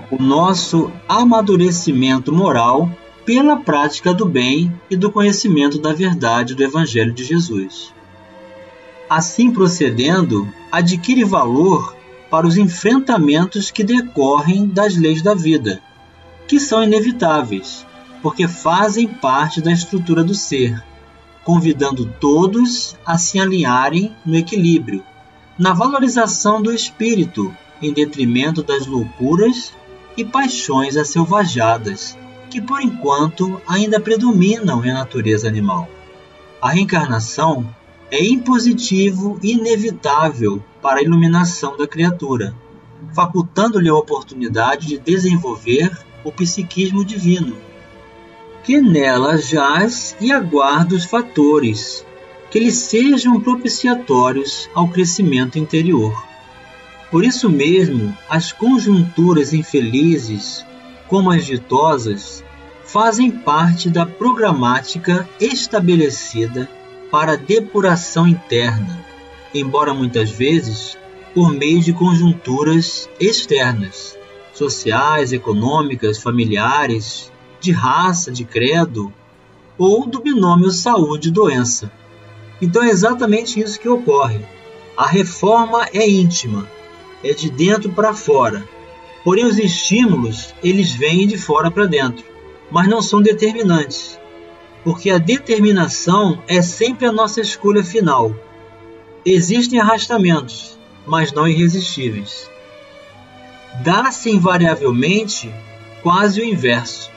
o 0.09 0.21
nosso 0.21 0.89
amadurecimento 1.09 2.31
moral 2.31 2.89
pela 3.25 3.57
prática 3.57 4.13
do 4.13 4.25
bem 4.25 4.71
e 4.89 4.95
do 4.95 5.11
conhecimento 5.11 5.79
da 5.79 5.91
verdade 5.91 6.53
do 6.53 6.63
Evangelho 6.63 7.11
de 7.11 7.23
Jesus. 7.23 7.93
Assim 9.09 9.51
procedendo, 9.51 10.47
adquire 10.71 11.23
valor 11.23 11.95
para 12.29 12.47
os 12.47 12.57
enfrentamentos 12.57 13.71
que 13.71 13.83
decorrem 13.83 14.67
das 14.67 14.95
leis 14.95 15.21
da 15.21 15.33
vida, 15.33 15.81
que 16.47 16.59
são 16.59 16.83
inevitáveis, 16.83 17.85
porque 18.21 18.47
fazem 18.47 19.07
parte 19.07 19.61
da 19.61 19.71
estrutura 19.71 20.23
do 20.23 20.35
ser, 20.35 20.83
convidando 21.43 22.05
todos 22.19 22.95
a 23.05 23.17
se 23.17 23.39
alinharem 23.39 24.15
no 24.25 24.35
equilíbrio 24.35 25.03
na 25.57 25.73
valorização 25.73 26.61
do 26.61 26.73
espírito, 26.73 27.55
em 27.81 27.93
detrimento 27.93 28.61
das 28.61 28.85
loucuras 28.85 29.73
e 30.17 30.23
paixões 30.23 30.97
asselvajadas, 30.97 32.17
que 32.55 32.61
por 32.61 32.81
enquanto 32.81 33.61
ainda 33.67 33.99
predominam 33.99 34.85
em 34.85 34.93
natureza 34.93 35.45
animal. 35.45 35.89
A 36.61 36.69
reencarnação 36.69 37.67
é 38.09 38.23
impositivo 38.23 39.37
e 39.43 39.51
inevitável 39.51 40.63
para 40.81 41.01
a 41.01 41.03
iluminação 41.03 41.75
da 41.75 41.85
criatura, 41.85 42.55
facultando-lhe 43.13 43.89
a 43.89 43.93
oportunidade 43.93 44.87
de 44.87 44.97
desenvolver 44.97 45.91
o 46.23 46.31
psiquismo 46.31 47.03
divino. 47.03 47.57
que 48.63 48.79
nela 48.79 49.37
jaz 49.37 50.15
e 50.21 50.31
aguarda 50.31 50.95
os 50.95 51.03
fatores 51.03 52.05
que 52.49 52.57
lhe 52.57 52.71
sejam 52.71 53.41
propiciatórios 53.41 54.69
ao 54.73 54.87
crescimento 54.87 55.59
interior. 55.59 56.25
Por 57.11 57.25
isso 57.25 57.49
mesmo, 57.49 58.17
as 58.29 58.53
conjunturas 58.53 59.51
infelizes, 59.51 60.65
como 61.07 61.29
as 61.29 61.45
ditosas, 61.45 62.44
fazem 62.85 63.31
parte 63.31 63.89
da 63.89 64.05
programática 64.05 65.27
estabelecida 65.39 66.69
para 67.11 67.35
depuração 67.35 68.27
interna, 68.27 69.03
embora 69.53 69.93
muitas 69.93 70.29
vezes 70.29 70.97
por 71.33 71.51
meio 71.51 71.81
de 71.81 71.91
conjunturas 71.91 73.09
externas, 73.19 74.17
sociais, 74.53 75.33
econômicas, 75.33 76.21
familiares, 76.21 77.31
de 77.59 77.71
raça, 77.71 78.31
de 78.31 78.45
credo 78.45 79.11
ou 79.77 80.05
do 80.07 80.21
binômio 80.21 80.69
saúde-doença. 80.69 81.91
Então 82.61 82.83
é 82.83 82.89
exatamente 82.89 83.59
isso 83.59 83.79
que 83.79 83.89
ocorre. 83.89 84.39
A 84.95 85.07
reforma 85.07 85.87
é 85.91 86.07
íntima, 86.07 86.69
é 87.23 87.33
de 87.33 87.49
dentro 87.49 87.89
para 87.91 88.13
fora. 88.13 88.63
Porém 89.23 89.45
os 89.45 89.57
estímulos, 89.57 90.53
eles 90.63 90.91
vêm 90.91 91.27
de 91.27 91.37
fora 91.37 91.69
para 91.69 91.87
dentro, 91.87 92.23
mas 92.75 92.89
não 92.89 93.01
são 93.01 93.21
determinantes. 93.21 94.19
Porque 94.83 95.09
a 95.09 95.17
determinação 95.17 96.43
é 96.45 96.61
sempre 96.61 97.05
a 97.05 97.11
nossa 97.11 97.39
escolha 97.39 97.81
final. 97.81 98.35
Existem 99.25 99.79
arrastamentos, 99.79 100.77
mas 101.07 101.31
não 101.31 101.47
irresistíveis. 101.47 102.51
Dá-se 103.81 104.29
invariavelmente 104.29 105.49
quase 106.03 106.41
o 106.41 106.43
inverso. 106.43 107.09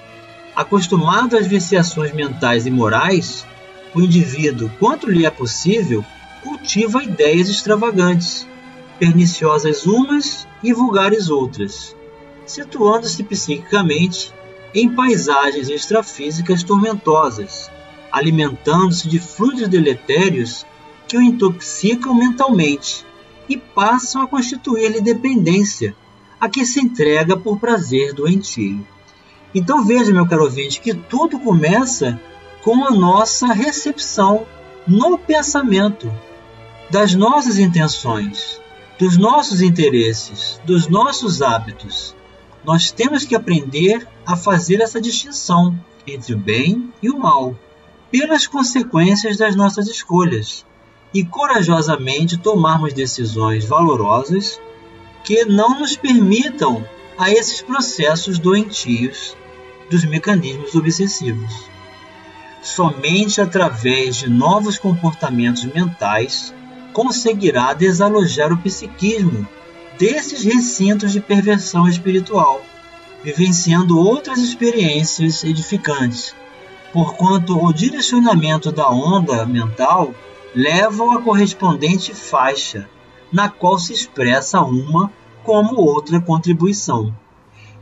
Acostumado 0.55 1.37
às 1.37 1.49
viciações 1.49 2.12
mentais 2.12 2.65
e 2.65 2.71
morais, 2.71 3.45
o 3.93 4.00
indivíduo, 4.00 4.71
quanto 4.79 5.11
lhe 5.11 5.27
é 5.27 5.31
possível, 5.31 6.05
cultiva 6.41 7.03
ideias 7.03 7.49
extravagantes, 7.49 8.47
perniciosas 8.97 9.87
umas 9.87 10.47
e 10.62 10.73
vulgares 10.73 11.29
outras, 11.29 11.97
situando-se 12.47 13.25
psiquicamente 13.25 14.38
em 14.75 14.89
paisagens 14.89 15.69
extrafísicas 15.69 16.63
tormentosas, 16.63 17.71
alimentando-se 18.13 19.09
de 19.09 19.19
fluidos 19.19 19.69
deletérios 19.69 20.67
que 21.07 21.17
o 21.17 21.23
intoxicam 21.23 22.15
mentalmente 22.15 23.05
e 23.49 23.57
passam 23.57 24.23
a 24.23 24.27
constituir-lhe 24.27 25.01
dependência, 25.01 25.97
a 26.41 26.49
que 26.49 26.65
se 26.67 26.81
entrega 26.81 27.37
por 27.37 27.59
prazer 27.59 28.13
doentio. 28.13 28.87
Então 29.55 29.85
veja, 29.85 30.13
meu 30.13 30.27
caro 30.27 30.45
ouvinte, 30.45 30.81
que 30.81 30.95
tudo 30.95 31.39
começa 31.41 32.21
com 32.63 32.85
a 32.85 32.91
nossa 32.91 33.47
recepção 33.47 34.47
no 34.87 35.19
pensamento 35.19 36.13
das 36.91 37.15
nossas 37.15 37.59
intenções, 37.59 38.61
dos 38.99 39.17
nossos 39.17 39.61
interesses, 39.63 40.61
dos 40.65 40.89
nossos 40.89 41.41
hábitos. 41.41 42.15
Nós 42.65 42.91
temos 42.91 43.25
que 43.25 43.35
aprender 43.35 44.07
a 44.27 44.37
fazer 44.37 44.81
essa 44.81 45.00
distinção 45.00 45.79
entre 46.07 46.35
o 46.35 46.38
bem 46.38 46.93
e 47.03 47.11
o 47.11 47.19
mal, 47.19 47.55
pelas 48.11 48.47
consequências 48.47 49.37
das 49.37 49.55
nossas 49.55 49.88
escolhas, 49.88 50.65
e 51.12 51.25
corajosamente 51.25 52.37
tomarmos 52.37 52.93
decisões 52.93 53.65
valorosas 53.65 54.61
que 55.25 55.45
não 55.45 55.79
nos 55.79 55.97
permitam 55.97 56.87
a 57.17 57.31
esses 57.31 57.61
processos 57.61 58.38
doentios 58.38 59.37
dos 59.91 60.05
mecanismos 60.05 60.75
obsessivos. 60.75 61.69
Somente 62.62 63.41
através 63.41 64.17
de 64.17 64.29
novos 64.29 64.79
comportamentos 64.79 65.65
mentais 65.65 66.55
conseguirá 66.93 67.73
desalojar 67.73 68.53
o 68.53 68.59
psiquismo 68.59 69.47
desses 69.99 70.44
recintos 70.44 71.12
de 71.12 71.20
perversão 71.20 71.88
espiritual, 71.88 72.62
vivenciando 73.23 73.99
outras 73.99 74.38
experiências 74.38 75.42
edificantes, 75.42 76.35
porquanto 76.92 77.62
o 77.62 77.73
direcionamento 77.73 78.70
da 78.70 78.88
onda 78.88 79.44
mental 79.44 80.14
leva 80.55 81.16
à 81.16 81.20
correspondente 81.20 82.14
faixa, 82.14 82.88
na 83.33 83.49
qual 83.49 83.79
se 83.79 83.92
expressa 83.92 84.61
uma 84.61 85.12
como 85.44 85.77
outra 85.77 86.20
contribuição. 86.20 87.14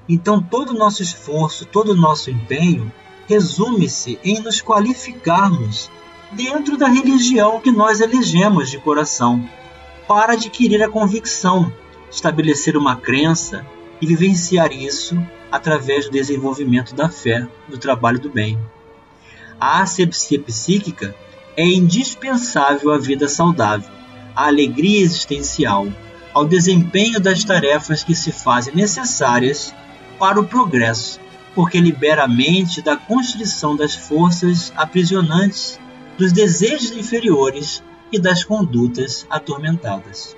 Então, 0.08 0.40
todo 0.40 0.70
o 0.70 0.78
nosso 0.78 1.02
esforço, 1.02 1.66
todo 1.66 1.90
o 1.90 1.96
nosso 1.96 2.30
empenho 2.30 2.90
resume-se 3.28 4.18
em 4.24 4.40
nos 4.40 4.60
qualificarmos 4.60 5.90
dentro 6.32 6.76
da 6.76 6.86
religião 6.86 7.60
que 7.60 7.70
nós 7.70 8.00
elegemos 8.00 8.70
de 8.70 8.78
coração, 8.78 9.48
para 10.06 10.34
adquirir 10.34 10.82
a 10.82 10.88
convicção, 10.88 11.72
estabelecer 12.10 12.76
uma 12.76 12.96
crença 12.96 13.66
e 14.00 14.06
vivenciar 14.06 14.72
isso 14.72 15.16
através 15.50 16.06
do 16.06 16.10
desenvolvimento 16.10 16.94
da 16.94 17.08
fé, 17.08 17.46
do 17.68 17.78
trabalho 17.78 18.18
do 18.18 18.30
bem. 18.30 18.58
A 19.58 19.80
asepsia 19.82 20.40
psíquica 20.40 21.14
é 21.56 21.64
indispensável 21.64 22.92
à 22.92 22.98
vida 22.98 23.28
saudável, 23.28 23.90
à 24.34 24.46
alegria 24.46 25.00
existencial, 25.00 25.88
ao 26.34 26.44
desempenho 26.44 27.18
das 27.18 27.42
tarefas 27.42 28.04
que 28.04 28.14
se 28.14 28.30
fazem 28.30 28.74
necessárias 28.74 29.74
para 30.18 30.38
o 30.38 30.46
progresso, 30.46 31.18
porque 31.54 31.80
libera 31.80 32.24
a 32.24 32.28
mente 32.28 32.82
da 32.82 32.96
constrição 32.96 33.74
das 33.74 33.94
forças 33.94 34.70
aprisionantes, 34.76 35.80
dos 36.18 36.32
desejos 36.32 36.92
inferiores 36.92 37.82
e 38.12 38.18
das 38.18 38.44
condutas 38.44 39.26
atormentadas. 39.30 40.36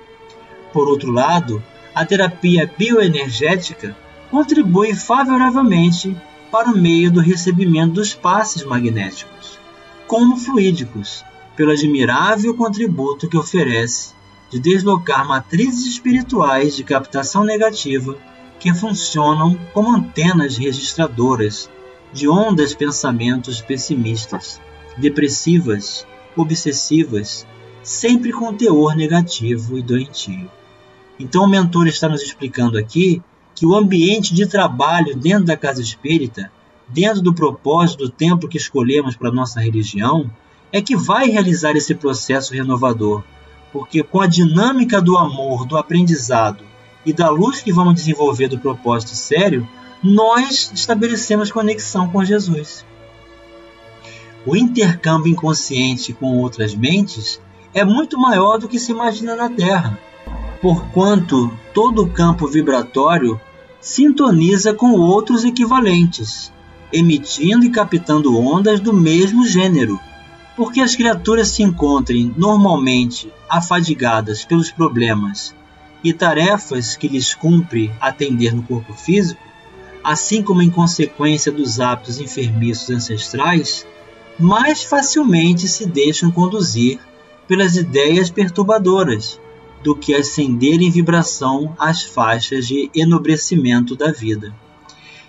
Por 0.71 0.87
outro 0.87 1.11
lado, 1.11 1.63
a 1.93 2.05
terapia 2.05 2.71
bioenergética 2.77 3.95
contribui 4.29 4.93
favoravelmente 4.93 6.15
para 6.51 6.69
o 6.69 6.77
meio 6.77 7.11
do 7.11 7.19
recebimento 7.19 7.93
dos 7.93 8.13
passes 8.13 8.63
magnéticos, 8.63 9.59
como 10.07 10.37
fluídicos, 10.37 11.23
pelo 11.55 11.71
admirável 11.71 12.55
contributo 12.55 13.27
que 13.27 13.37
oferece 13.37 14.13
de 14.49 14.59
deslocar 14.59 15.27
matrizes 15.27 15.85
espirituais 15.85 16.75
de 16.75 16.83
captação 16.83 17.43
negativa 17.43 18.17
que 18.59 18.73
funcionam 18.73 19.59
como 19.73 19.95
antenas 19.95 20.57
registradoras 20.57 21.69
de 22.11 22.27
ondas 22.27 22.73
pensamentos 22.73 23.61
pessimistas, 23.61 24.59
depressivas, 24.97 26.05
obsessivas, 26.35 27.45
sempre 27.83 28.31
com 28.31 28.53
teor 28.53 28.95
negativo 28.95 29.77
e 29.77 29.81
doentio. 29.81 30.49
Então 31.19 31.43
o 31.43 31.49
mentor 31.49 31.87
está 31.87 32.07
nos 32.07 32.21
explicando 32.21 32.77
aqui 32.77 33.21
que 33.53 33.65
o 33.65 33.75
ambiente 33.75 34.33
de 34.33 34.47
trabalho 34.47 35.17
dentro 35.17 35.43
da 35.43 35.57
casa 35.57 35.81
espírita, 35.81 36.49
dentro 36.87 37.21
do 37.21 37.33
propósito 37.33 38.05
do 38.05 38.09
templo 38.09 38.47
que 38.47 38.57
escolhemos 38.57 39.17
para 39.17 39.31
nossa 39.31 39.59
religião, 39.59 40.31
é 40.71 40.81
que 40.81 40.95
vai 40.95 41.27
realizar 41.29 41.75
esse 41.75 41.93
processo 41.93 42.53
renovador, 42.53 43.21
porque 43.73 44.01
com 44.01 44.21
a 44.21 44.27
dinâmica 44.27 45.01
do 45.01 45.17
amor, 45.17 45.65
do 45.65 45.77
aprendizado 45.77 46.63
e 47.05 47.11
da 47.11 47.29
luz 47.29 47.61
que 47.61 47.73
vamos 47.73 47.95
desenvolver 47.95 48.47
do 48.47 48.57
propósito 48.57 49.11
sério, 49.11 49.67
nós 50.01 50.71
estabelecemos 50.73 51.51
conexão 51.51 52.09
com 52.09 52.23
Jesus. 52.23 52.85
O 54.45 54.55
intercâmbio 54.55 55.31
inconsciente 55.31 56.13
com 56.13 56.37
outras 56.37 56.73
mentes 56.73 57.41
é 57.73 57.83
muito 57.83 58.17
maior 58.17 58.57
do 58.57 58.69
que 58.69 58.79
se 58.79 58.91
imagina 58.91 59.35
na 59.35 59.49
Terra, 59.49 59.99
porquanto 60.61 61.51
todo 61.73 62.03
o 62.03 62.09
campo 62.09 62.47
vibratório 62.47 63.39
sintoniza 63.79 64.73
com 64.73 64.91
outros 64.91 65.45
equivalentes, 65.45 66.51
emitindo 66.91 67.65
e 67.65 67.69
captando 67.69 68.37
ondas 68.37 68.79
do 68.79 68.93
mesmo 68.93 69.47
gênero. 69.47 69.99
Porque 70.55 70.81
as 70.81 70.95
criaturas 70.95 71.49
se 71.49 71.63
encontrem 71.63 72.33
normalmente 72.35 73.31
afadigadas 73.49 74.43
pelos 74.43 74.69
problemas 74.69 75.55
e 76.03 76.11
tarefas 76.11 76.97
que 76.97 77.07
lhes 77.07 77.33
cumpre 77.33 77.91
atender 77.99 78.53
no 78.53 78.63
corpo 78.63 78.93
físico, 78.93 79.41
assim 80.03 80.41
como 80.43 80.61
em 80.61 80.69
consequência 80.69 81.51
dos 81.51 81.79
hábitos 81.79 82.19
enfermiços 82.19 82.89
ancestrais, 82.89 83.85
mais 84.37 84.83
facilmente 84.83 85.67
se 85.67 85.85
deixam 85.85 86.31
conduzir 86.31 86.99
pelas 87.47 87.75
ideias 87.75 88.29
perturbadoras 88.29 89.39
do 89.83 89.95
que 89.95 90.13
ascender 90.13 90.81
em 90.81 90.91
vibração 90.91 91.75
às 91.77 92.03
faixas 92.03 92.67
de 92.67 92.89
enobrecimento 92.93 93.95
da 93.95 94.11
vida. 94.11 94.53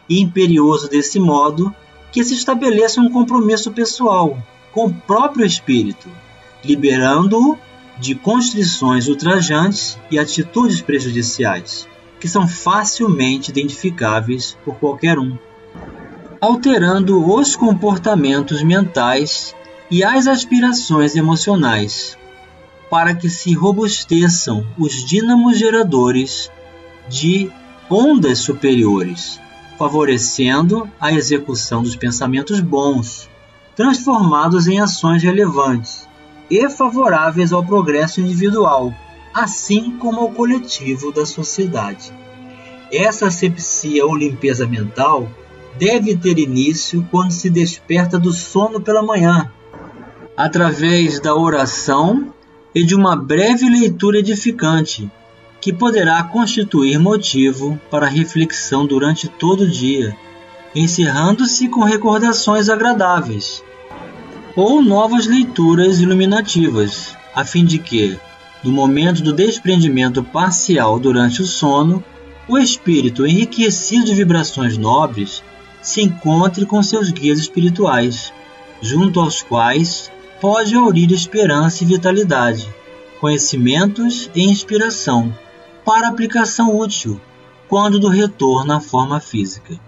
E 0.08 0.20
imperioso 0.20 0.88
desse 0.88 1.20
modo 1.20 1.74
que 2.10 2.24
se 2.24 2.34
estabeleça 2.34 3.00
um 3.00 3.10
compromisso 3.10 3.70
pessoal 3.70 4.36
com 4.72 4.86
o 4.86 4.94
próprio 4.94 5.44
espírito, 5.44 6.08
liberando-o 6.64 7.56
de 7.98 8.14
constrições 8.14 9.08
ultrajantes 9.08 9.98
e 10.10 10.18
atitudes 10.18 10.80
prejudiciais, 10.80 11.86
que 12.18 12.28
são 12.28 12.48
facilmente 12.48 13.50
identificáveis 13.50 14.56
por 14.64 14.76
qualquer 14.76 15.18
um. 15.18 15.36
alterando 16.40 17.22
os 17.30 17.54
comportamentos 17.54 18.62
mentais 18.62 19.54
e 19.90 20.02
as 20.02 20.26
aspirações 20.26 21.14
emocionais, 21.14 22.16
para 22.90 23.14
que 23.14 23.30
se 23.30 23.54
robusteçam 23.54 24.66
os 24.76 25.04
dínamos 25.04 25.56
geradores 25.56 26.50
de 27.08 27.48
ondas 27.88 28.40
superiores, 28.40 29.40
favorecendo 29.78 30.90
a 31.00 31.12
execução 31.12 31.82
dos 31.82 31.94
pensamentos 31.94 32.60
bons, 32.60 33.30
transformados 33.76 34.66
em 34.66 34.80
ações 34.80 35.22
relevantes 35.22 36.08
e 36.50 36.68
favoráveis 36.68 37.52
ao 37.52 37.64
progresso 37.64 38.20
individual, 38.20 38.92
assim 39.32 39.96
como 39.96 40.20
ao 40.20 40.32
coletivo 40.32 41.12
da 41.12 41.24
sociedade. 41.24 42.12
Essa 42.92 43.28
asepsia 43.28 44.04
ou 44.04 44.16
limpeza 44.16 44.66
mental 44.66 45.30
deve 45.78 46.16
ter 46.16 46.38
início 46.38 47.06
quando 47.08 47.30
se 47.30 47.48
desperta 47.48 48.18
do 48.18 48.32
sono 48.32 48.80
pela 48.80 49.02
manhã, 49.02 49.50
através 50.36 51.20
da 51.20 51.34
oração 51.36 52.34
e 52.74 52.84
de 52.84 52.94
uma 52.94 53.16
breve 53.16 53.68
leitura 53.68 54.18
edificante, 54.18 55.10
que 55.60 55.72
poderá 55.72 56.22
constituir 56.22 56.98
motivo 56.98 57.78
para 57.90 58.06
reflexão 58.06 58.86
durante 58.86 59.28
todo 59.28 59.64
o 59.64 59.68
dia, 59.68 60.16
encerrando-se 60.74 61.68
com 61.68 61.82
recordações 61.82 62.68
agradáveis 62.68 63.62
ou 64.56 64.82
novas 64.82 65.26
leituras 65.26 66.00
iluminativas, 66.00 67.16
a 67.34 67.44
fim 67.44 67.64
de 67.64 67.78
que, 67.78 68.18
no 68.64 68.72
momento 68.72 69.22
do 69.22 69.32
desprendimento 69.32 70.22
parcial 70.22 70.98
durante 70.98 71.40
o 71.40 71.46
sono, 71.46 72.02
o 72.48 72.58
espírito 72.58 73.26
enriquecido 73.26 74.06
de 74.06 74.14
vibrações 74.14 74.76
nobres 74.76 75.42
se 75.80 76.02
encontre 76.02 76.66
com 76.66 76.82
seus 76.82 77.10
guias 77.10 77.38
espirituais, 77.38 78.32
junto 78.82 79.20
aos 79.20 79.40
quais 79.40 80.10
pode 80.40 80.74
aurir 80.74 81.12
esperança 81.12 81.84
e 81.84 81.86
vitalidade, 81.86 82.72
conhecimentos 83.20 84.30
e 84.34 84.42
inspiração 84.42 85.32
para 85.84 86.08
aplicação 86.08 86.78
útil 86.78 87.20
quando 87.68 88.00
do 88.00 88.08
retorno 88.08 88.72
à 88.72 88.80
forma 88.80 89.20
física. 89.20 89.78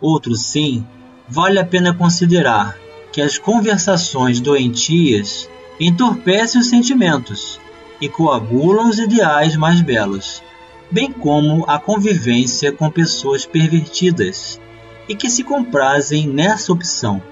Outro 0.00 0.34
sim, 0.36 0.86
vale 1.28 1.58
a 1.58 1.64
pena 1.66 1.92
considerar 1.92 2.76
que 3.12 3.20
as 3.20 3.36
conversações 3.36 4.40
doentias 4.40 5.48
entorpecem 5.80 6.60
os 6.60 6.68
sentimentos 6.68 7.60
e 8.00 8.08
coagulam 8.08 8.88
os 8.88 8.98
ideais 8.98 9.56
mais 9.56 9.80
belos, 9.80 10.42
bem 10.90 11.10
como 11.10 11.64
a 11.66 11.78
convivência 11.78 12.70
com 12.70 12.90
pessoas 12.90 13.44
pervertidas 13.44 14.60
e 15.08 15.14
que 15.14 15.28
se 15.28 15.42
comprazem 15.42 16.26
nessa 16.26 16.72
opção. 16.72 17.22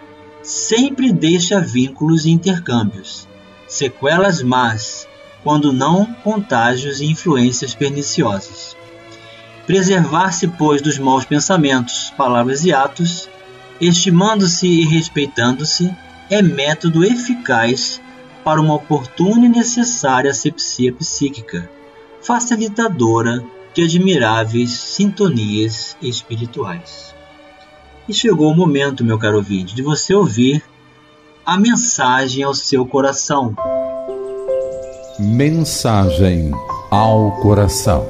Sempre 0.44 1.11
deixa 1.11 1.59
vínculos 1.59 2.26
e 2.26 2.30
intercâmbios, 2.30 3.26
sequelas 3.66 4.42
más, 4.42 5.09
quando 5.42 5.72
não 5.72 6.04
contágios 6.04 7.00
e 7.00 7.07
influências 7.07 7.74
perniciosas. 7.74 8.76
Preservar-se, 9.66 10.46
pois, 10.46 10.83
dos 10.83 10.98
maus 10.98 11.24
pensamentos, 11.24 12.12
palavras 12.14 12.62
e 12.62 12.74
atos, 12.74 13.26
estimando-se 13.80 14.66
e 14.66 14.85
respeitando-se, 14.85 15.90
é 16.28 16.42
método 16.42 17.02
eficaz 17.02 17.98
para 18.44 18.61
uma 18.61 18.74
oportuna 18.74 19.46
e 19.46 19.48
necessária 19.48 20.30
asepsia 20.30 20.92
psíquica, 20.92 21.70
facilitadora 22.20 23.42
de 23.72 23.83
admiráveis 23.83 24.72
sintonias 24.72 25.96
espirituais. 26.02 27.14
E 28.06 28.12
chegou 28.12 28.52
o 28.52 28.54
momento, 28.54 29.02
meu 29.02 29.18
caro 29.18 29.38
ouvinte, 29.38 29.74
de 29.74 29.82
você 29.82 30.14
ouvir 30.14 30.62
a 31.44 31.58
mensagem 31.58 32.42
ao 32.44 32.52
seu 32.52 32.84
coração. 32.84 33.56
Mensagem 35.18 36.50
ao 36.90 37.32
coração. 37.40 38.06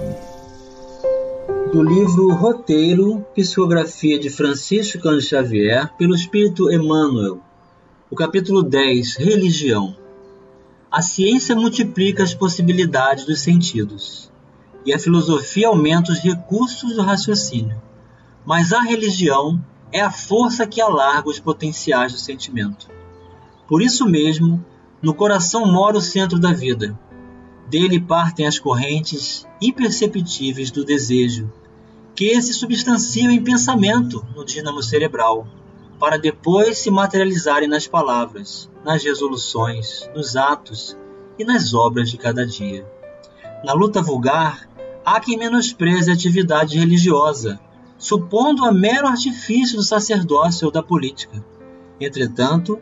Do 1.73 1.81
livro 1.81 2.33
Roteiro, 2.33 3.25
Psicografia 3.37 4.19
de 4.19 4.31
Francisco 4.31 4.99
Cândido 4.99 5.23
Xavier, 5.23 5.93
pelo 5.97 6.17
Espírito 6.17 6.73
Emmanuel. 6.73 7.39
O 8.11 8.17
capítulo 8.17 8.65
10, 8.65 9.15
Religião. 9.15 9.97
A 10.91 11.03
ciência 11.03 11.55
multiplica 11.55 12.25
as 12.25 12.35
possibilidades 12.35 13.27
dos 13.27 13.41
sentidos, 13.41 14.29
e 14.85 14.93
a 14.93 14.99
filosofia 14.99 15.69
aumenta 15.69 16.11
os 16.11 16.19
recursos 16.19 16.97
do 16.97 17.03
raciocínio. 17.03 17.81
Mas 18.45 18.73
a 18.73 18.81
religião 18.81 19.63
é 19.95 20.01
a 20.01 20.11
força 20.11 20.67
que 20.67 20.81
alarga 20.81 21.29
os 21.29 21.39
potenciais 21.39 22.13
do 22.13 22.19
sentimento. 22.19 22.91
Por 23.69 23.81
isso 23.81 24.05
mesmo, 24.05 24.63
no 25.01 25.15
coração 25.15 25.65
mora 25.71 25.97
o 25.97 26.01
centro 26.01 26.37
da 26.37 26.53
vida. 26.53 26.99
Dele 27.69 28.01
partem 28.01 28.45
as 28.45 28.59
correntes 28.59 29.47
imperceptíveis 29.63 30.73
do 30.73 30.85
desejo, 30.85 31.49
que 32.13 32.43
se 32.43 32.53
substanciam 32.53 33.31
em 33.31 33.41
pensamento 33.41 34.27
no 34.35 34.45
dínamo 34.45 34.83
cerebral, 34.83 35.47
para 36.01 36.19
depois 36.19 36.79
se 36.79 36.91
materializarem 36.91 37.69
nas 37.69 37.87
palavras, 37.87 38.69
nas 38.85 39.05
resoluções, 39.05 40.11
nos 40.13 40.35
atos 40.35 40.99
e 41.39 41.45
nas 41.45 41.73
obras 41.73 42.11
de 42.11 42.19
cada 42.19 42.45
dia. 42.45 42.85
Na 43.65 43.73
luta 43.73 44.03
vulgar, 44.03 44.69
há 45.05 45.21
quem 45.21 45.39
menospreze 45.39 46.11
a 46.11 46.15
atividade 46.15 46.81
religiosa, 46.81 47.61
supondo-a 47.99 48.73
mero 48.73 49.07
artifício 49.07 49.77
do 49.77 49.83
sacerdócio 49.83 50.67
ou 50.67 50.73
da 50.73 50.83
política. 50.83 51.45
Entretanto, 52.01 52.81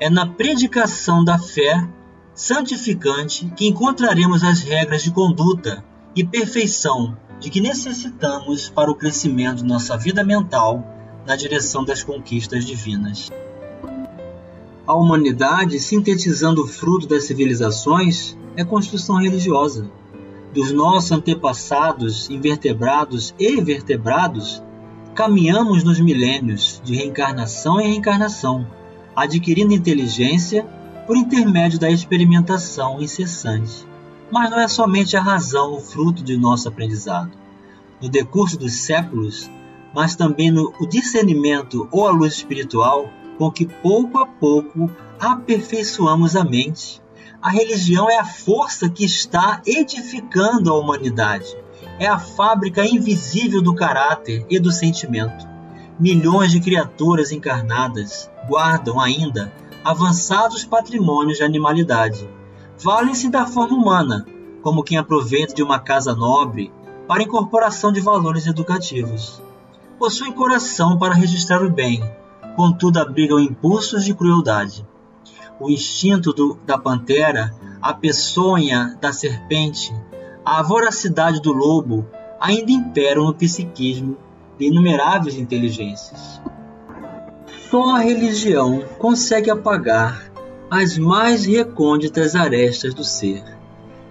é 0.00 0.10
na 0.10 0.26
predicação 0.26 1.24
da 1.24 1.38
fé 1.38 1.88
santificante 2.34 3.50
que 3.56 3.66
encontraremos 3.66 4.42
as 4.42 4.60
regras 4.60 5.02
de 5.02 5.10
conduta 5.10 5.84
e 6.16 6.24
perfeição 6.24 7.16
de 7.38 7.50
que 7.50 7.60
necessitamos 7.60 8.68
para 8.68 8.90
o 8.90 8.94
crescimento 8.94 9.58
de 9.58 9.64
nossa 9.64 9.96
vida 9.96 10.24
mental 10.24 10.84
na 11.26 11.36
direção 11.36 11.84
das 11.84 12.02
conquistas 12.02 12.64
divinas. 12.64 13.30
A 14.86 14.94
humanidade, 14.94 15.78
sintetizando 15.80 16.62
o 16.62 16.66
fruto 16.66 17.06
das 17.06 17.24
civilizações, 17.24 18.36
é 18.56 18.64
construção 18.64 19.16
religiosa 19.16 19.90
dos 20.54 20.70
nossos 20.70 21.10
antepassados 21.10 22.30
invertebrados 22.30 23.34
e 23.36 23.60
vertebrados, 23.60 24.62
caminhamos 25.12 25.82
nos 25.82 25.98
milênios 25.98 26.80
de 26.84 26.94
reencarnação 26.94 27.80
em 27.80 27.88
reencarnação, 27.88 28.64
adquirindo 29.16 29.74
inteligência 29.74 30.64
por 31.08 31.16
intermédio 31.16 31.80
da 31.80 31.90
experimentação 31.90 33.02
incessante. 33.02 33.84
Mas 34.30 34.48
não 34.48 34.60
é 34.60 34.68
somente 34.68 35.16
a 35.16 35.20
razão 35.20 35.74
o 35.74 35.80
fruto 35.80 36.22
de 36.22 36.36
nosso 36.36 36.68
aprendizado. 36.68 37.32
No 38.00 38.08
decurso 38.08 38.56
dos 38.56 38.74
séculos, 38.74 39.50
mas 39.92 40.14
também 40.14 40.52
no 40.52 40.72
discernimento 40.88 41.88
ou 41.90 42.06
a 42.06 42.12
luz 42.12 42.34
espiritual, 42.34 43.10
com 43.38 43.50
que 43.50 43.66
pouco 43.66 44.18
a 44.18 44.26
pouco 44.26 44.88
aperfeiçoamos 45.18 46.36
a 46.36 46.44
mente 46.44 47.02
a 47.44 47.50
religião 47.50 48.08
é 48.08 48.18
a 48.18 48.24
força 48.24 48.88
que 48.88 49.04
está 49.04 49.60
edificando 49.66 50.72
a 50.72 50.78
humanidade. 50.78 51.54
É 51.98 52.06
a 52.06 52.18
fábrica 52.18 52.86
invisível 52.86 53.60
do 53.60 53.74
caráter 53.74 54.46
e 54.48 54.58
do 54.58 54.72
sentimento. 54.72 55.46
Milhões 56.00 56.52
de 56.52 56.58
criaturas 56.58 57.32
encarnadas 57.32 58.30
guardam 58.48 58.98
ainda 58.98 59.52
avançados 59.84 60.64
patrimônios 60.64 61.36
de 61.36 61.44
animalidade. 61.44 62.26
Valem-se 62.82 63.28
da 63.28 63.44
forma 63.44 63.76
humana, 63.76 64.24
como 64.62 64.82
quem 64.82 64.96
aproveita 64.96 65.54
de 65.54 65.62
uma 65.62 65.78
casa 65.78 66.14
nobre 66.14 66.72
para 67.06 67.22
incorporação 67.22 67.92
de 67.92 68.00
valores 68.00 68.46
educativos. 68.46 69.42
Possuem 69.98 70.32
coração 70.32 70.98
para 70.98 71.12
registrar 71.12 71.62
o 71.62 71.68
bem, 71.68 72.02
contudo 72.56 72.98
abrigam 72.98 73.38
impulsos 73.38 74.02
de 74.02 74.14
crueldade 74.14 74.86
o 75.60 75.70
instinto 75.70 76.32
do, 76.32 76.58
da 76.66 76.76
pantera, 76.76 77.54
a 77.80 77.92
peçonha 77.92 78.96
da 79.00 79.12
serpente, 79.12 79.94
a 80.44 80.62
voracidade 80.62 81.40
do 81.40 81.52
lobo 81.52 82.06
ainda 82.40 82.72
imperam 82.72 83.24
no 83.24 83.34
psiquismo 83.34 84.16
de 84.58 84.66
inumeráveis 84.66 85.36
inteligências. 85.36 86.40
Só 87.70 87.96
a 87.96 87.98
religião 87.98 88.82
consegue 88.98 89.50
apagar 89.50 90.30
as 90.70 90.98
mais 90.98 91.44
recônditas 91.44 92.34
arestas 92.34 92.94
do 92.94 93.04
ser, 93.04 93.42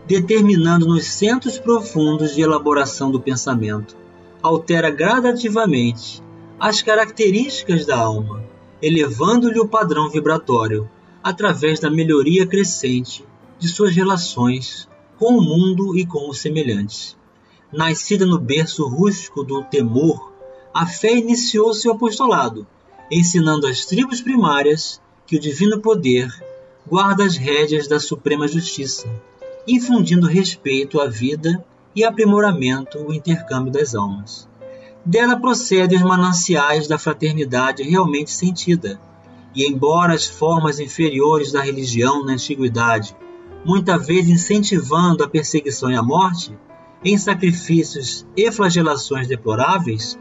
determinando 0.06 0.88
nos 0.88 1.06
centros 1.06 1.58
profundos 1.58 2.36
de 2.36 2.42
elaboração 2.42 3.12
do 3.12 3.20
pensamento, 3.20 3.96
altera 4.42 4.90
gradativamente 4.90 6.22
as 6.60 6.82
características 6.82 7.86
da 7.86 7.98
alma, 7.98 8.44
elevando-lhe 8.82 9.60
o 9.60 9.68
padrão 9.68 10.10
vibratório 10.10 10.90
através 11.24 11.80
da 11.80 11.90
melhoria 11.90 12.46
crescente 12.46 13.26
de 13.58 13.70
suas 13.70 13.96
relações 13.96 14.90
com 15.18 15.38
o 15.38 15.42
mundo 15.42 15.98
e 15.98 16.06
com 16.06 16.30
os 16.30 16.40
semelhantes. 16.40 17.16
Nascida 17.72 18.26
no 18.26 18.38
berço 18.38 18.86
rústico 18.86 19.44
do 19.44 19.64
temor, 19.64 20.34
a 20.74 20.86
fé 20.86 21.16
iniciou 21.16 21.74
seu 21.74 21.94
apostolado, 21.94 22.68
ensinando 23.10 23.66
às 23.66 23.86
tribos 23.86 24.22
primárias 24.22 25.02
que 25.26 25.38
o 25.38 25.40
divino 25.40 25.80
poder 25.80 26.30
guarda 26.86 27.24
as 27.24 27.38
rédeas 27.38 27.88
da 27.88 28.00
suprema 28.00 28.48
justiça, 28.48 29.08
infundindo 29.68 30.28
respeito 30.28 31.00
à 31.00 31.08
vida 31.08 31.64
e 31.96 32.04
aprimoramento 32.04 33.00
o 33.00 33.14
intercâmbio 33.14 33.72
das 33.72 33.96
almas. 33.96 34.50
Dela 35.06 35.40
procedem 35.40 35.98
os 35.98 36.04
mananciais 36.04 36.88
da 36.88 36.98
fraternidade 36.98 37.84
realmente 37.84 38.32
sentida, 38.32 39.00
e 39.56 39.68
embora 39.68 40.14
as 40.14 40.26
formas 40.26 40.80
inferiores 40.80 41.52
da 41.52 41.62
religião 41.62 42.26
na 42.26 42.34
antiguidade, 42.34 43.16
muitas 43.66 44.06
vezes 44.06 44.30
incentivando 44.30 45.24
a 45.24 45.28
perseguição 45.28 45.92
e 45.92 45.96
a 45.96 46.04
morte, 46.04 46.58
em 47.04 47.18
sacrifícios 47.18 48.26
e 48.36 48.52
flagelações 48.52 49.28
deploráveis, 49.28 50.18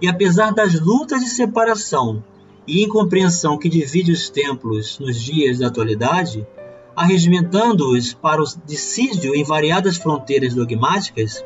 e 0.00 0.08
apesar 0.08 0.52
das 0.52 0.78
lutas 0.80 1.20
de 1.20 1.28
separação 1.28 2.22
e 2.66 2.82
incompreensão 2.82 3.58
que 3.58 3.68
divide 3.68 4.12
os 4.12 4.28
templos 4.28 4.98
nos 4.98 5.20
dias 5.20 5.58
da 5.58 5.68
atualidade, 5.68 6.46
arregimentando-os 6.96 8.12
para 8.14 8.42
o 8.42 8.44
dissídio 8.66 9.34
em 9.34 9.44
variadas 9.44 9.96
fronteiras 9.96 10.54
dogmáticas, 10.54 11.44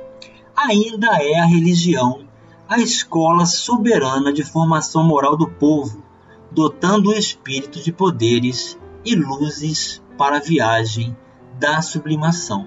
ainda 0.56 1.22
é 1.22 1.38
a 1.38 1.46
religião 1.46 2.28
a 2.68 2.78
escola 2.78 3.46
soberana 3.46 4.30
de 4.30 4.44
formação 4.44 5.02
moral 5.02 5.38
do 5.38 5.48
povo, 5.48 6.04
dotando 6.50 7.10
o 7.10 7.14
espírito 7.14 7.82
de 7.82 7.92
poderes 7.92 8.78
e 9.04 9.14
luzes 9.14 10.02
para 10.16 10.36
a 10.36 10.40
viagem 10.40 11.16
da 11.58 11.80
sublimação. 11.82 12.66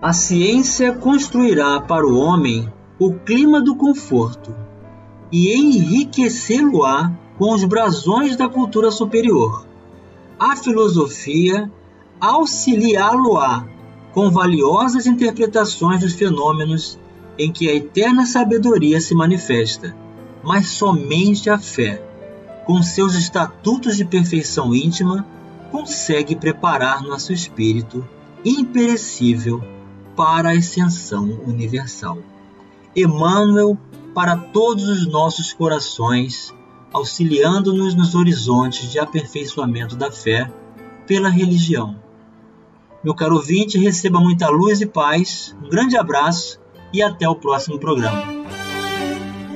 A 0.00 0.12
ciência 0.12 0.92
construirá 0.94 1.80
para 1.80 2.06
o 2.06 2.18
homem 2.18 2.72
o 2.98 3.14
clima 3.14 3.60
do 3.60 3.76
conforto 3.76 4.54
e 5.32 5.54
enriquecê-lo-á 5.54 7.12
com 7.38 7.54
os 7.54 7.64
brasões 7.64 8.36
da 8.36 8.48
cultura 8.48 8.90
superior. 8.90 9.66
A 10.38 10.56
filosofia 10.56 11.70
auxiliá-lo-á 12.20 13.66
com 14.12 14.30
valiosas 14.30 15.06
interpretações 15.06 16.00
dos 16.00 16.14
fenômenos 16.14 16.98
em 17.38 17.50
que 17.50 17.68
a 17.68 17.74
eterna 17.74 18.26
sabedoria 18.26 19.00
se 19.00 19.14
manifesta, 19.14 19.96
mas 20.42 20.68
somente 20.68 21.48
a 21.48 21.58
fé, 21.58 22.02
com 22.70 22.84
seus 22.84 23.16
estatutos 23.16 23.96
de 23.96 24.04
perfeição 24.04 24.72
íntima, 24.72 25.26
consegue 25.72 26.36
preparar 26.36 27.02
nosso 27.02 27.32
espírito 27.32 28.08
imperecível 28.44 29.60
para 30.14 30.50
a 30.50 30.56
ascensão 30.56 31.40
universal. 31.44 32.18
Emmanuel 32.94 33.76
para 34.14 34.36
todos 34.36 34.84
os 34.84 35.04
nossos 35.08 35.52
corações, 35.52 36.54
auxiliando-nos 36.92 37.96
nos 37.96 38.14
horizontes 38.14 38.88
de 38.88 39.00
aperfeiçoamento 39.00 39.96
da 39.96 40.12
fé 40.12 40.48
pela 41.08 41.28
religião. 41.28 41.96
Meu 43.02 43.16
caro 43.16 43.34
ouvinte, 43.34 43.78
receba 43.78 44.20
muita 44.20 44.48
luz 44.48 44.80
e 44.80 44.86
paz, 44.86 45.56
um 45.60 45.68
grande 45.68 45.96
abraço 45.96 46.60
e 46.92 47.02
até 47.02 47.28
o 47.28 47.34
próximo 47.34 47.80
programa. 47.80 48.59